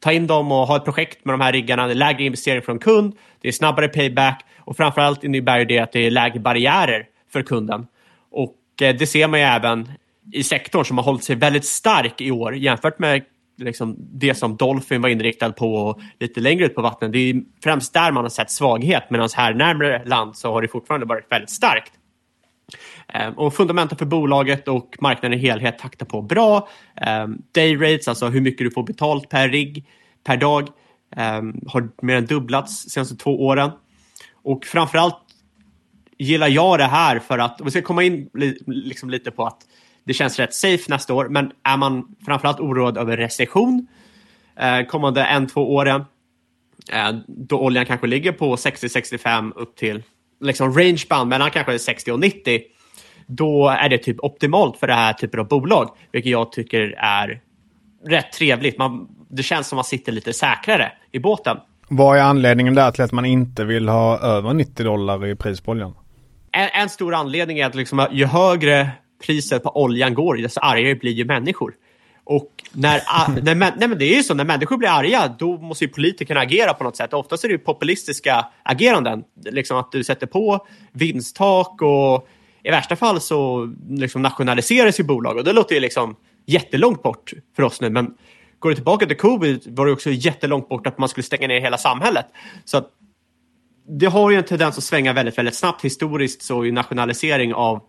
[0.00, 1.86] ta in dem och ha ett projekt med de här riggarna.
[1.86, 5.92] Det är lägre investering från kund, det är snabbare payback och framförallt innebär det att
[5.92, 7.86] det är lägre barriärer för kunden.
[8.30, 9.92] Och eh, det ser man ju även
[10.32, 13.22] i sektorn som har hållit sig väldigt stark i år jämfört med
[13.58, 17.12] liksom, det som Dolphin var inriktad på och lite längre ut på vattnet.
[17.12, 20.68] Det är främst där man har sett svaghet medan här närmare land så har det
[20.68, 21.92] fortfarande varit väldigt starkt.
[23.08, 26.68] Ehm, och fundamenten för bolaget och marknaden i helhet taktar på bra.
[26.96, 29.86] Ehm, day rates, alltså hur mycket du får betalt per rigg
[30.24, 30.68] per dag,
[31.16, 33.70] ehm, har mer än dubblats de senaste två åren.
[34.42, 35.18] Och framförallt
[36.18, 38.28] gillar jag det här för att, och vi ska komma in
[38.66, 39.66] liksom lite på att
[40.04, 43.86] det känns rätt safe nästa år, men är man framförallt oroad över recession
[44.62, 46.00] uh, kommande en, två åren,
[46.92, 50.02] uh, då oljan kanske ligger på 60-65 upp till
[50.40, 52.60] liksom rangeband mellan kanske 60 och 90
[53.26, 57.40] då är det typ optimalt för det här typen av bolag, vilket jag tycker är
[58.06, 58.78] rätt trevligt.
[58.78, 61.56] Man, det känns som man sitter lite säkrare i båten.
[61.88, 65.60] Vad är anledningen där till att man inte vill ha över 90 dollar i pris
[65.60, 65.94] på oljan?
[66.52, 68.90] En, en stor anledning är att liksom, ju högre
[69.22, 71.74] priset på oljan går, desto argare blir ju människor.
[72.24, 73.00] Och när,
[73.42, 76.40] när, nej men det är ju så, när människor blir arga, då måste ju politikerna
[76.40, 77.14] agera på något sätt.
[77.14, 79.24] Oftast är det ju populistiska ageranden.
[79.44, 82.28] Liksom att du sätter på vinsttak och
[82.62, 86.16] i värsta fall så liksom nationaliseras ju bolag och det låter ju liksom
[86.46, 87.90] jättelångt bort för oss nu.
[87.90, 88.14] Men
[88.58, 91.60] går du tillbaka till covid var det också jättelångt bort att man skulle stänga ner
[91.60, 92.26] hela samhället.
[92.64, 92.90] Så att
[93.88, 95.84] det har ju en tendens att svänga väldigt, väldigt snabbt.
[95.84, 97.82] Historiskt så är nationalisering av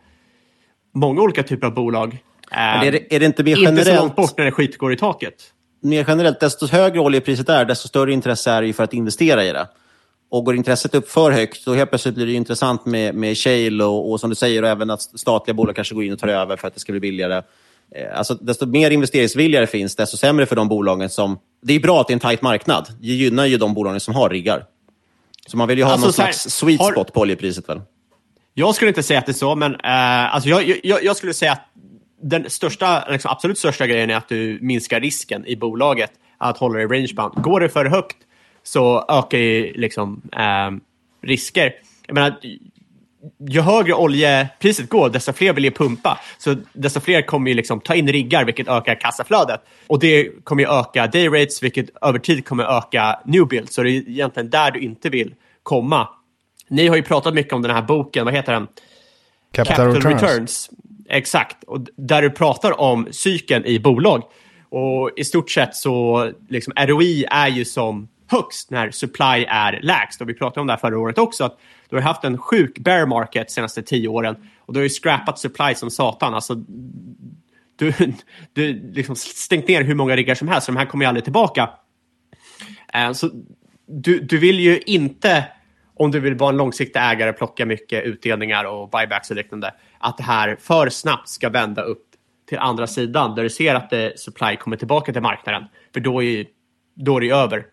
[0.93, 2.17] många olika typer av bolag
[2.51, 3.87] eh, är, det, är det inte mer inte generellt?
[3.89, 5.33] så långt bort när det skit går i taket.
[5.81, 9.51] Mer generellt, desto högre oljepriset är, desto större intresse är det för att investera i
[9.51, 9.67] det.
[10.29, 13.83] Och går intresset upp för högt, då helt plötsligt blir det intressant med, med shale
[13.83, 16.27] och, och som du säger, och även att statliga bolag kanske går in och tar
[16.27, 17.35] över för att det ska bli billigare.
[17.95, 21.39] Eh, Alltså, desto mer investeringsvilja det finns, desto sämre för de bolagen som...
[21.61, 22.87] Det är bra att det är en tajt marknad.
[23.01, 24.65] Det gynnar ju de bolagen som har riggar.
[25.47, 27.81] Så man vill ju ha Alltså, någon slags sweet har- spot på oljepriset väl?
[28.53, 31.33] Jag skulle inte säga att det är så, men eh, alltså jag, jag, jag skulle
[31.33, 31.67] säga att
[32.21, 36.77] den största, liksom absolut största grejen är att du minskar risken i bolaget att hålla
[36.77, 37.43] dig rangebound.
[37.43, 38.17] Går det för högt
[38.63, 40.71] så ökar ju liksom eh,
[41.27, 41.73] risker.
[42.07, 42.39] Jag menar,
[43.49, 46.19] ju högre oljepriset går, desto fler vill ju pumpa.
[46.37, 49.61] Så desto fler kommer ju liksom ta in riggar, vilket ökar kassaflödet.
[49.87, 53.71] Och det kommer ju öka day rates, vilket över tid kommer öka new build.
[53.71, 55.33] Så det är egentligen där du inte vill
[55.63, 56.07] komma.
[56.67, 58.67] Ni har ju pratat mycket om den här boken, vad heter den?
[59.51, 60.69] Capital, Returns.
[61.09, 64.23] Exakt, och där du pratar om cykeln i bolag.
[64.69, 70.21] Och i stort sett så, liksom, ROI är ju som högst när supply är lägst.
[70.21, 71.59] Och vi pratade om det här förra året också, att
[71.89, 74.35] du har haft en sjuk bear market de senaste tio åren.
[74.59, 76.33] Och du har ju scrappat supply som satan.
[76.33, 76.55] Alltså,
[77.75, 77.93] du
[78.53, 81.23] du liksom stängt ner hur många riggar som helst, så de här kommer ju aldrig
[81.23, 81.69] tillbaka.
[82.93, 83.29] Eh, så
[83.85, 85.43] du, du vill ju inte,
[86.03, 90.17] om du vill vara en långsiktig ägare, plocka mycket utdelningar och buybacks och liknande, att
[90.17, 92.05] det här för snabbt ska vända upp
[92.49, 95.63] till andra sidan, där du ser att det, supply kommer tillbaka till marknaden.
[95.93, 96.45] För då är,
[96.95, 97.65] då är det över.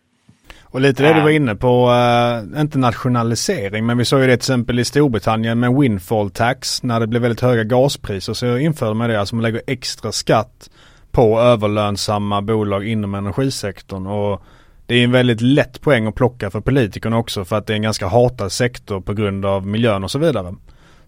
[0.63, 4.33] Och lite det du var inne på, uh, inte nationalisering, men vi såg ju det
[4.33, 6.83] till exempel i Storbritannien med windfall tax.
[6.83, 10.71] När det blev väldigt höga gaspriser så införde man det, alltså man lägger extra skatt
[11.11, 14.07] på överlönsamma bolag inom energisektorn.
[14.07, 14.43] Och
[14.91, 17.75] det är en väldigt lätt poäng att plocka för politikerna också för att det är
[17.75, 20.55] en ganska hatad sektor på grund av miljön och så vidare.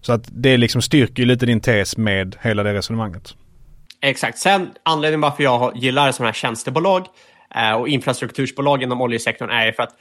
[0.01, 3.35] Så att det liksom styrker ju lite din tes med hela det resonemanget.
[4.01, 4.37] Exakt.
[4.37, 7.05] Sen anledningen varför jag gillar sådana här tjänstebolag
[7.55, 9.95] eh, och infrastruktursbolag inom oljesektorn är för att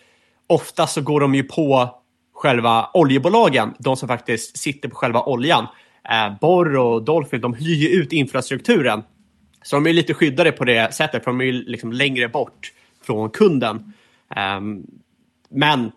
[0.46, 1.90] ofta så går de ju på
[2.34, 5.66] själva oljebolagen, de som faktiskt sitter på själva oljan.
[6.10, 9.02] Eh, Borr och Dolphin, de hyr ju ut infrastrukturen.
[9.62, 12.72] Så de är lite skyddade på det sättet, för de är ju liksom längre bort
[13.02, 13.92] från kunden.
[14.36, 14.86] Ehm,
[15.50, 15.92] men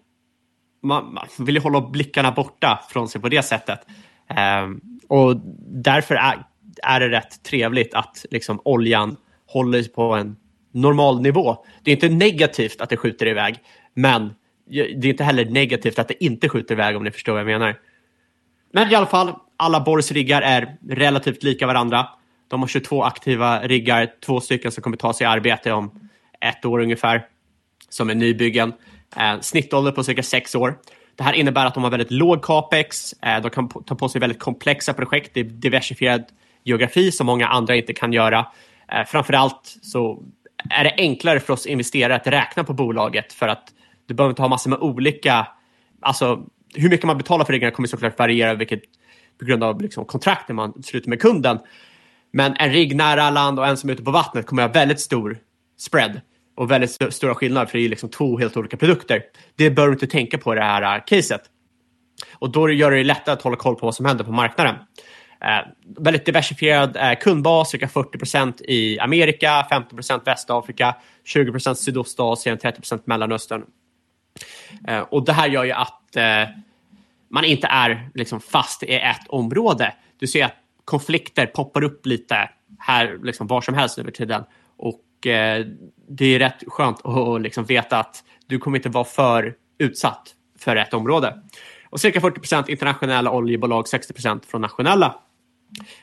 [0.84, 3.80] man, man, vill ju hålla blickarna borta från sig på det sättet.
[4.28, 5.36] Ehm, och
[5.68, 6.46] därför är,
[6.84, 10.36] är det rätt trevligt att liksom, oljan håller på en
[10.72, 11.66] normal nivå.
[11.84, 13.56] Det är inte negativt att det skjuter iväg,
[13.94, 14.34] men
[14.70, 17.48] det är inte heller negativt att det inte skjuter iväg om ni förstår vad jag
[17.48, 17.80] menar.
[18.74, 22.08] Men i alla fall, alla Borgs riggar är relativt lika varandra.
[22.48, 26.05] De har 22 aktiva riggar, två stycken som kommer ta sig i arbete om
[26.42, 27.26] ett år ungefär,
[27.90, 28.74] som är nybyggen.
[29.18, 30.80] Eh, snittålder på cirka sex år.
[31.16, 34.22] Det här innebär att de har väldigt låg capex, eh, de kan ta på sig
[34.22, 36.26] väldigt komplexa projekt, det är diversifierad
[36.64, 38.48] geografi som många andra inte kan göra.
[38.92, 40.24] Eh, framförallt så
[40.70, 43.64] är det enklare för oss investerare att räkna på bolaget för att
[44.08, 45.48] du behöver inte ha massor med olika,
[46.02, 48.82] alltså hur mycket man betalar för riggarna kommer såklart variera vilket,
[49.40, 51.60] på grund av liksom, kontrakten man sluter med kunden.
[52.32, 55.00] Men en rigg nära land och en som är ute på vattnet kommer ha väldigt
[55.00, 55.40] stor
[55.78, 56.22] spread
[56.56, 59.24] och väldigt st stora skillnader för det är liksom två helt olika produkter.
[59.56, 61.42] Det bör du inte tänka på i det här uh, caset.
[62.34, 64.76] Och då gör det lättare att hålla koll på vad som händer på marknaden.
[64.76, 70.96] Uh, väldigt diversifierad uh, kundbas, cirka 40 procent i Amerika, 50% Västafrika,
[71.36, 73.64] 20% Sydostasien, 30 Mellanöstern.
[74.90, 76.02] Uh, och det här gör ju att
[77.30, 79.94] man inte är liksom, fast i ett område.
[80.20, 80.56] Du ser att
[80.86, 82.50] konflikter poppar upp lite
[82.80, 84.44] här liksom, var som helst över tiden.
[85.28, 85.66] Eh,
[86.08, 90.76] det är rätt skönt att liksom veta att du kommer inte vara för utsatt för
[90.76, 91.42] ett område.
[91.90, 95.16] Och cirka 40 procent internationella oljebolag, 60 procent från nationella.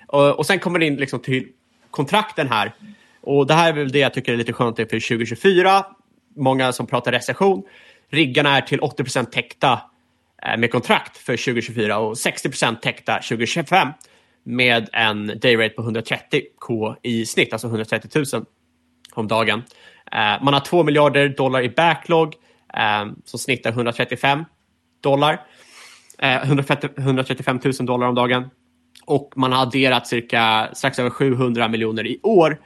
[0.07, 1.49] Och, och sen kommer det in liksom till
[1.91, 2.73] kontrakten här.
[3.21, 5.87] Och det här är väl det jag tycker är lite skönt för 2024.
[6.37, 7.63] Många som pratar recession.
[8.11, 9.83] Riggarna är till 80 täckta
[10.47, 13.89] eh, med kontrakt för 2024 och 60 procent täckta 2025
[14.45, 18.45] med en dayrate på 130k i snitt, alltså 130 000
[19.19, 19.63] om dagen.
[20.13, 22.35] Eh, man har 2 miljarder dollar i backlog
[22.75, 24.45] eh, som snittar 135
[25.03, 25.41] dollar.
[26.19, 28.51] Eh, 135 000 dollar om dagen.
[29.07, 32.59] Och man har adderat cirka strax över 700 miljoner i år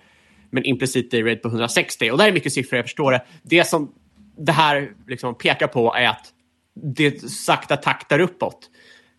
[0.51, 2.11] med en implicit day rate på 160.
[2.11, 3.23] Och det är mycket siffror, jag förstår det.
[3.43, 3.93] Det som
[4.37, 6.33] det här liksom pekar på är att
[6.75, 8.71] det sakta taktar uppåt.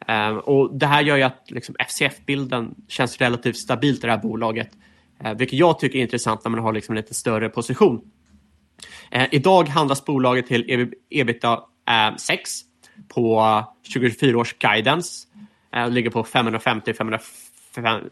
[0.07, 4.19] Um, och Det här gör ju att liksom, FCF-bilden känns relativt stabilt i det här
[4.19, 4.69] bolaget.
[5.23, 8.01] Eh, vilket jag tycker är intressant när man har liksom en lite större position.
[9.11, 11.63] Eh, idag handlas bolaget till ebita
[12.19, 13.63] 6 eh, på
[13.93, 15.27] 2024 års guidance.
[15.75, 17.19] Eh, ligger på 550, 500,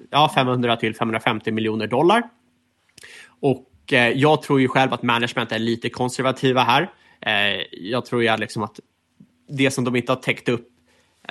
[0.10, 2.24] ja, 500 till 550 miljoner dollar.
[3.40, 3.72] Och
[4.14, 6.92] jag tror ju själv att management är lite konservativa här.
[7.72, 8.80] Jag tror ju liksom att
[9.50, 10.68] det som de inte har täckt upp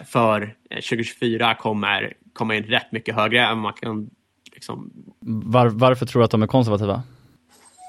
[0.04, 4.10] för 2024 kommer komma in rätt mycket högre än man kan
[4.54, 4.92] Liksom...
[5.20, 7.02] Var, varför tror du att de är konservativa?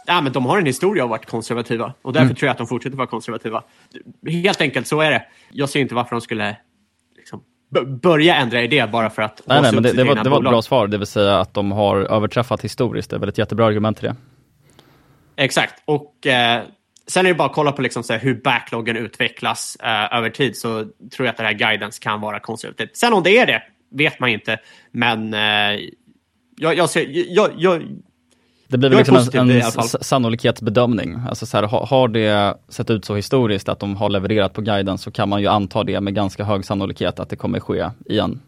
[0.06, 2.36] Ja, men de har en historia av att vara konservativa och därför mm.
[2.36, 3.64] tror jag att de fortsätter vara konservativa.
[4.28, 5.26] Helt enkelt, så är det.
[5.52, 6.58] Jag ser inte varför de skulle
[7.16, 7.44] liksom,
[8.02, 10.44] börja ändra idé bara för att Nej, nej men det, det, var, det var ett
[10.44, 13.10] bra svar, det vill säga att de har överträffat historiskt.
[13.10, 14.16] Det är väl ett jättebra argument till det.
[15.36, 16.64] Exakt, och eh,
[17.08, 20.58] Sen är det bara att kolla på liksom så hur backloggen utvecklas uh, över tid
[20.58, 22.98] så tror jag att det här guidance kan vara konservativt.
[22.98, 24.60] Sen om det är det vet man inte,
[24.92, 25.80] men uh,
[26.56, 27.84] jag, jag, ser, jag, jag,
[28.68, 31.18] det blir väl liksom en, en sannolikhetsbedömning.
[31.30, 34.98] Alltså så här, har det sett ut så historiskt att de har levererat på guiden
[34.98, 38.42] så kan man ju anta det med ganska hög sannolikhet att det kommer ske igen.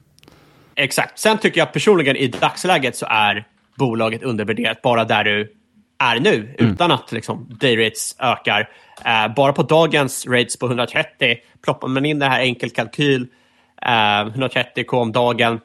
[0.75, 1.19] Exakt.
[1.19, 5.53] Sen tycker jag personligen i dagsläget så är bolaget undervärderat bara där du
[5.99, 6.71] är nu mm.
[6.71, 8.69] utan att liksom, dayrates ökar.
[9.05, 13.87] Uh, bara på dagens rates på 130 ploppar man in det här enkel kalkyl, uh,
[13.87, 15.59] 130k om dagen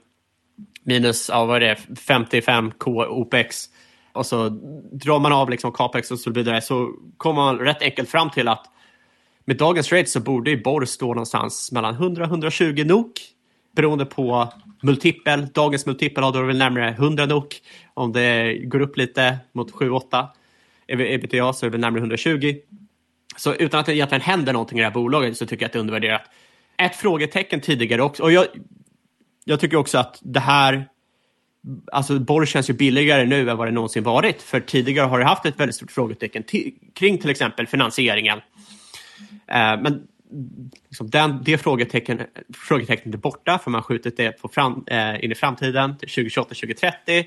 [0.85, 3.68] minus ja, vad är det, 55k OPEX
[4.12, 4.49] och så
[4.93, 8.49] drar man av liksom capex och så vidare så kommer man rätt enkelt fram till
[8.49, 8.66] att
[9.45, 13.12] med dagens rate så borde ju Borr stå någonstans mellan 100 120 NOK
[13.76, 14.49] beroende på
[14.83, 15.47] multipel.
[15.55, 17.62] Dagens multipel har då väl närmare 100 NOK.
[17.95, 20.26] Om det går upp lite mot 7-8
[20.87, 22.57] ebitda så är det väl närmare 120.
[23.37, 25.72] Så utan att det egentligen händer någonting i det här bolaget så tycker jag att
[25.72, 26.22] det är undervärderat.
[26.76, 28.22] Ett frågetecken tidigare också.
[28.22, 28.47] Och jag,
[29.45, 30.88] jag tycker också att det här
[31.93, 34.43] Alltså Borr känns ju billigare nu än vad det någonsin varit.
[34.43, 36.43] För tidigare har det haft ett väldigt stort frågetecken
[36.95, 38.38] kring till exempel finansieringen.
[39.47, 40.07] Eh, men
[40.88, 42.20] liksom den, det frågetecken,
[42.55, 46.09] frågetecknet är borta för man har skjutit det på fram, eh, in i framtiden till
[46.09, 47.24] 2028-2030.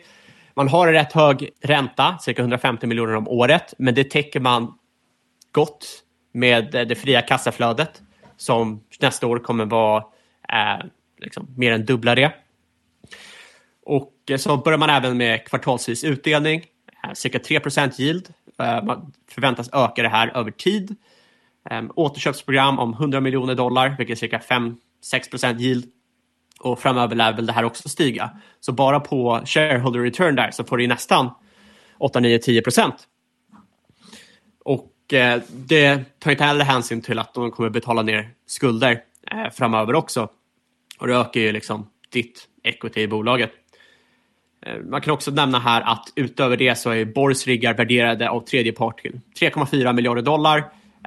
[0.53, 4.73] Man har en rätt hög ränta, cirka 150 miljoner om året, men det täcker man
[5.51, 6.03] gott
[6.33, 8.01] med det fria kassaflödet
[8.37, 10.03] som nästa år kommer vara
[10.53, 10.85] eh,
[11.17, 12.33] liksom, mer än dubbla det.
[13.85, 16.65] Och eh, så börjar man även med kvartalsvis utdelning,
[17.03, 17.59] eh, cirka 3
[17.97, 18.33] yield.
[18.59, 20.95] Eh, man förväntas öka det här över tid.
[21.69, 25.85] Ehm, återköpsprogram om 100 miljoner dollar, vilket är cirka 5-6 yield.
[26.59, 28.29] Och framöver lär väl det här också stiga.
[28.59, 31.29] Så bara på shareholder return där så får du nästan
[31.97, 32.95] 8, 9, 10 procent.
[34.63, 34.91] Och
[35.49, 39.01] det tar inte heller hänsyn till att de kommer betala ner skulder
[39.51, 40.29] framöver också.
[40.97, 43.51] Och det ökar ju liksom ditt equity i bolaget.
[44.65, 48.41] Eh, man kan också nämna här att utöver det så är Borgs riggar värderade av
[48.41, 50.57] tredje part till 3,4 miljarder dollar.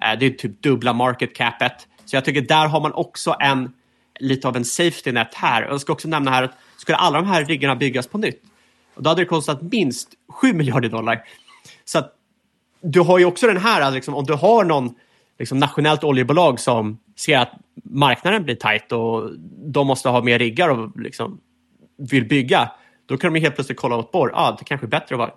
[0.03, 1.89] Eh, det är typ dubbla market capet.
[2.05, 3.72] Så jag tycker där har man också en
[4.20, 5.62] lite av en safety net här.
[5.62, 8.43] Jag ska också nämna här att skulle alla de här riggarna byggas på nytt,
[8.97, 11.22] då hade det kostat minst 7 miljarder dollar.
[11.84, 12.14] Så att
[12.80, 14.95] du har ju också den här, liksom, om du har någon
[15.39, 17.53] liksom, nationellt oljebolag som ser att
[17.84, 19.30] marknaden blir tajt och
[19.72, 21.41] de måste ha mer riggar och liksom,
[21.99, 22.70] vill bygga,
[23.07, 24.30] då kan de helt plötsligt kolla åt Borr.
[24.34, 25.30] Ah, det kanske är bättre att vara,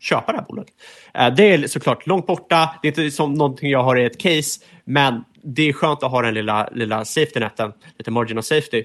[0.00, 0.74] köpa det här bolaget.
[1.14, 2.78] Eh, det är såklart långt borta.
[2.82, 6.10] Det är inte som någonting jag har i ett case, men det är skönt att
[6.10, 8.84] ha den lilla, lilla safety neten, lite margin of safety.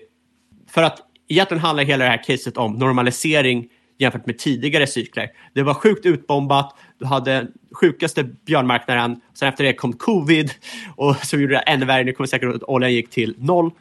[0.69, 3.67] För att egentligen handlar hela det här caset om normalisering
[3.99, 5.29] jämfört med tidigare cykler.
[5.53, 10.51] Det var sjukt utbombat, du hade sjukaste björnmarknaden, sen efter det kom covid
[10.95, 12.03] och så gjorde det ännu värre.
[12.03, 13.71] Nu kommer säkert att oljan gick till noll,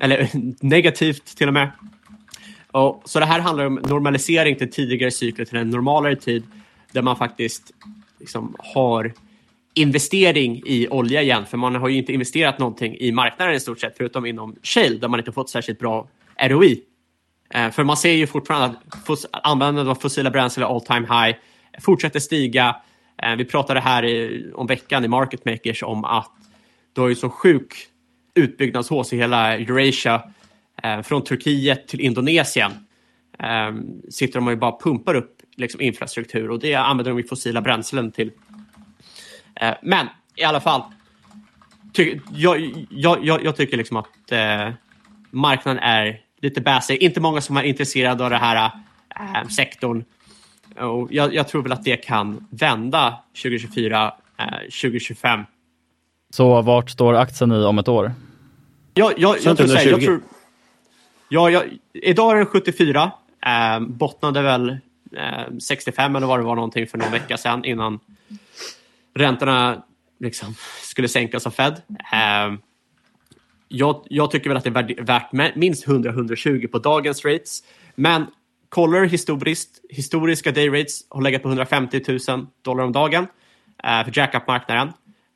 [0.00, 0.28] eller
[0.64, 1.70] negativt till och med.
[2.70, 6.42] Och, så det här handlar om normalisering till tidigare cykler, till en normalare tid
[6.92, 7.72] där man faktiskt
[8.20, 9.12] liksom har
[9.74, 13.80] investering i olja igen, för man har ju inte investerat någonting i marknaden i stort
[13.80, 16.08] sett, förutom inom shale, där man inte fått särskilt bra
[16.40, 16.82] ROI.
[17.54, 21.36] Eh, för man ser ju fortfarande att användandet av fossila bränslen all time high
[21.80, 22.76] fortsätter stiga.
[23.22, 26.32] Eh, vi pratade här i, om veckan i Market Makers om att
[26.92, 27.74] du har ju så sjuk
[28.34, 30.22] utbyggnadshås i hela Eurasia
[30.82, 32.72] eh, från Turkiet till Indonesien
[34.10, 38.12] sitter de och bara pumpar upp liksom, infrastruktur och det använder de ju fossila bränslen
[38.12, 38.30] till.
[39.82, 40.82] Men i alla fall,
[41.92, 44.32] ty jag, jag, jag, jag, tycker liksom att
[45.30, 46.98] marknaden är lite basic.
[46.98, 48.70] Inte många som är intresserade av den här
[49.20, 50.04] eh, sektorn.
[50.76, 55.40] Och jag, jag, tror väl att det kan vända 2024, eh, 2025.
[56.30, 58.12] Så vart står aktien i om ett år?
[58.94, 60.20] Jag, jag, jag, tror, säga, jag tror,
[61.28, 63.12] Ja, jag, idag är den 74.
[63.46, 64.68] Eh, bottnade väl
[65.16, 68.00] eh, 65 eller vad det var någonting för någon vecka sedan innan
[69.14, 69.82] räntorna
[70.20, 71.82] liksom skulle sänkas av Fed.
[73.68, 77.62] Jag, jag, tycker väl att det är värt minst 100-120 på dagens rates.
[77.94, 78.26] Men
[78.68, 83.26] kollar historiskt, historiska day rates har legat på 150 000 dollar om dagen
[83.84, 84.92] eh, för jackup-marknaden.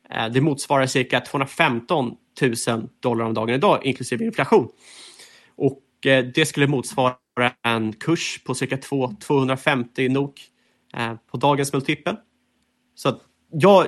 [0.09, 2.15] Eh, det motsvarar cirka 215
[2.67, 4.69] 000 dollar om dagen idag, inklusive inflation.
[5.55, 7.15] Och eh, det skulle motsvara
[7.63, 10.41] en kurs på cirka 2, 250 NOK
[10.97, 12.15] eh, på dagens multipel.
[12.95, 13.19] Så
[13.51, 13.85] ja,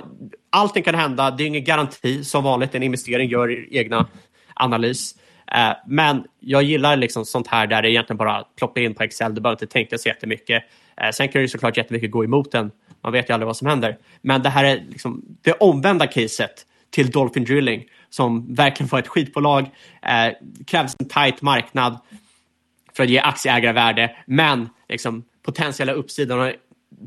[0.49, 1.31] allting kan hända.
[1.31, 2.23] Det är ingen garanti.
[2.23, 4.07] Som vanligt, en investering gör egna
[4.55, 5.15] analys.
[5.51, 9.35] Eh, men jag gillar liksom sånt här där det egentligen bara ploppar in på Excel.
[9.35, 10.63] Du behöver inte tänka så jättemycket.
[11.01, 13.67] Eh, sen kan det såklart jättemycket gå emot en Man vet ju aldrig vad som
[13.67, 13.97] händer.
[14.21, 19.07] Men det här är liksom det omvända caset till Dolphin Drilling som verkligen var ett
[19.07, 19.69] skitbolag,
[20.01, 20.33] eh,
[20.67, 21.99] krävs en tight marknad
[22.93, 26.53] för att ge aktieägare värde, men liksom, potentiella uppsidan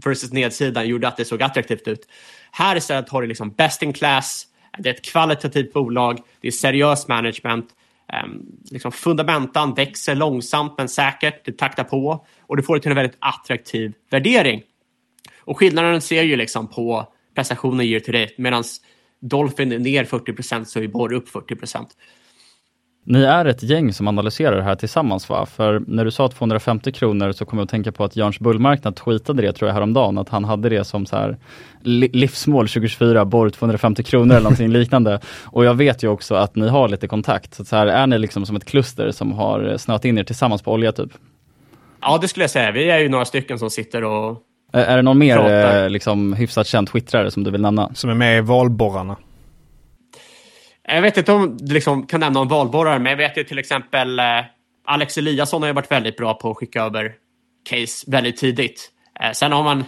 [0.04, 2.08] versus nedsidan gjorde att det såg attraktivt ut.
[2.50, 4.46] Här istället har du liksom best in class,
[4.78, 7.68] det är ett kvalitativt bolag, det är seriös management,
[8.12, 12.90] ehm, liksom fundamentan växer långsamt men säkert, det taktar på och du får det till
[12.90, 14.62] en väldigt attraktiv värdering.
[15.38, 18.64] Och skillnaden ser ju liksom på prestationen year to date, medan
[19.20, 21.56] Dolphin är ner 40 procent så är Borg upp 40
[23.04, 25.46] ni är ett gäng som analyserar det här tillsammans va?
[25.46, 28.96] För när du sa 250 kronor så kom jag att tänka på att Jörns Bullmarknad
[28.96, 31.36] tweetade det tror jag häromdagen, att han hade det som så här
[31.82, 35.20] livsmål 2024, borr 250 kronor eller någonting liknande.
[35.44, 37.54] Och jag vet ju också att ni har lite kontakt.
[37.54, 40.62] Så, så här, är ni liksom som ett kluster som har snöat in er tillsammans
[40.62, 41.10] på olja typ?
[42.00, 42.70] Ja, det skulle jag säga.
[42.70, 44.42] Vi är ju några stycken som sitter och
[44.72, 47.94] Är, är det någon mer eh, liksom, hyfsat känd twittrare som du vill nämna?
[47.94, 49.16] Som är med i valborrarna?
[50.90, 53.58] Jag vet inte om du liksom kan nämna om valborrare, men jag vet ju till
[53.58, 54.24] exempel eh,
[54.86, 57.12] Alex Eliasson har ju varit väldigt bra på att skicka över
[57.68, 58.90] case väldigt tidigt.
[59.20, 59.84] Eh, sen har man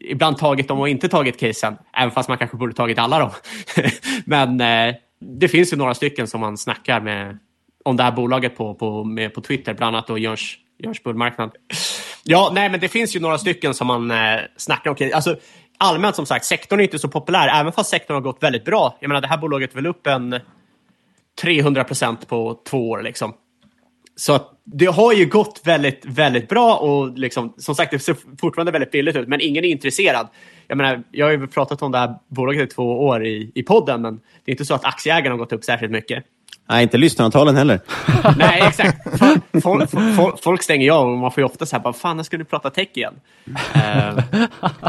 [0.00, 3.30] ibland tagit dem och inte tagit casen, även fast man kanske borde tagit alla dem.
[4.24, 7.38] men eh, det finns ju några stycken som man snackar med
[7.84, 11.50] om det här bolaget på, på, med, på Twitter, bland annat då Jörns, Jörns bullmarknad.
[12.24, 15.10] Ja, nej, men det finns ju några stycken som man eh, snackar om.
[15.14, 15.36] Alltså,
[15.82, 18.96] allmänt som sagt, sektorn är inte så populär, även fast sektorn har gått väldigt bra.
[19.00, 20.40] Jag menar, det här bolaget är väl upp en
[21.42, 23.02] 300 procent på två år.
[23.02, 23.34] Liksom.
[24.16, 28.72] Så det har ju gått väldigt, väldigt bra och liksom, som sagt, det ser fortfarande
[28.72, 30.28] väldigt billigt ut, men ingen är intresserad.
[30.66, 33.62] Jag menar, jag har ju pratat om det här bolaget i två år i, i
[33.62, 36.24] podden, men det är inte så att aktieägarna har gått upp särskilt mycket.
[36.72, 37.80] Nej, inte lyssnarantalen heller.
[38.36, 38.98] Nej, exakt.
[39.62, 42.24] Folk, folk, folk, stänger av och man får ju ofta så här, bara, fan, när
[42.24, 43.14] ska du prata tech igen?
[43.46, 44.22] Uh,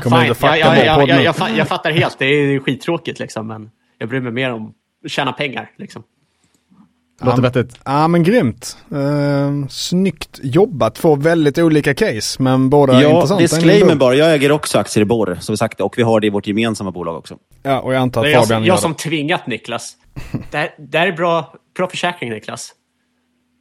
[0.03, 0.59] fine.
[0.59, 4.53] Jag, jag, jag, jag, fattar helt, det är skittråkigt liksom, men jag bryr mig mer
[4.53, 4.73] om
[5.05, 5.71] att tjäna pengar.
[5.77, 6.03] Liksom.
[7.21, 7.79] Låter vettigt.
[7.85, 8.77] Ja men grymt.
[8.91, 10.95] Uh, snyggt jobbat.
[10.95, 13.41] Två väldigt olika case men båda ja, intressanta.
[13.41, 16.29] Disclaimer bara, jag äger också aktier i Borr som sagt och vi har det i
[16.29, 17.37] vårt gemensamma bolag också.
[17.63, 19.97] Ja och jag antar att Fabian jag, jag som tvingat Niklas.
[20.51, 22.73] det, här, det här är bra, bra försäkring Niklas.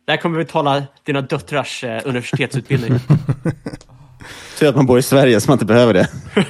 [0.07, 2.93] Det här kommer betala dina döttrars eh, universitetsutbildning.
[4.59, 6.09] Tur att man bor i Sverige så man inte behöver det.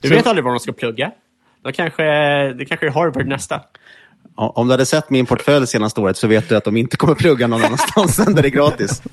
[0.00, 1.12] du vet aldrig var de ska plugga.
[1.64, 2.02] Då kanske,
[2.52, 3.62] det kanske är Harvard nästa.
[4.34, 7.14] Om du hade sett min portfölj senaste året så vet du att de inte kommer
[7.14, 9.02] plugga någon annanstans än där det är gratis.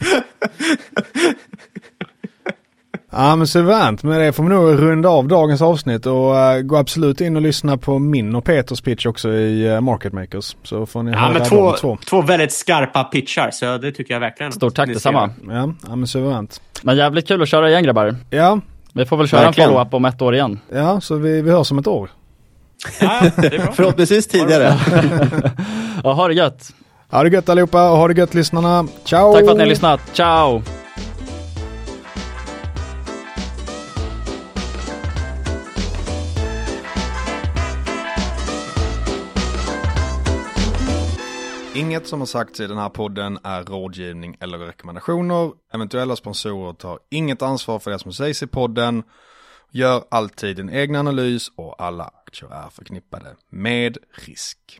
[3.16, 4.04] Ja men suveränt.
[4.04, 7.42] Med det får vi nog runda av dagens avsnitt och uh, gå absolut in och
[7.42, 10.56] lyssna på min och Peters pitch också i uh, Market Makers.
[10.64, 11.98] Så får ni ja, höra men två, två.
[12.10, 14.52] två väldigt skarpa pitchar så det tycker jag verkligen.
[14.52, 15.30] Stort tack detsamma.
[15.48, 16.62] Ja, ja men suveränt.
[16.82, 18.16] Men jävligt kul att köra igen grabbar.
[18.30, 18.60] Ja.
[18.94, 19.70] Vi får väl köra verkligen.
[19.70, 20.60] en follow-up om ett år igen.
[20.74, 22.10] Ja, så vi, vi hörs om ett år.
[23.02, 23.22] Ja,
[23.74, 24.78] Förhoppningsvis tidigare.
[26.04, 26.74] ja, ha det gött.
[27.12, 28.88] Ha det gött allihopa och ha det gött lyssnarna.
[29.04, 29.34] Ciao!
[29.34, 30.02] Tack för att ni har lyssnat.
[30.14, 30.62] Ciao!
[41.76, 45.52] Inget som har sagts i den här podden är rådgivning eller rekommendationer.
[45.74, 49.04] Eventuella sponsorer tar inget ansvar för det som sägs i podden.
[49.72, 54.80] Gör alltid en egen analys och alla aktier är förknippade med risk.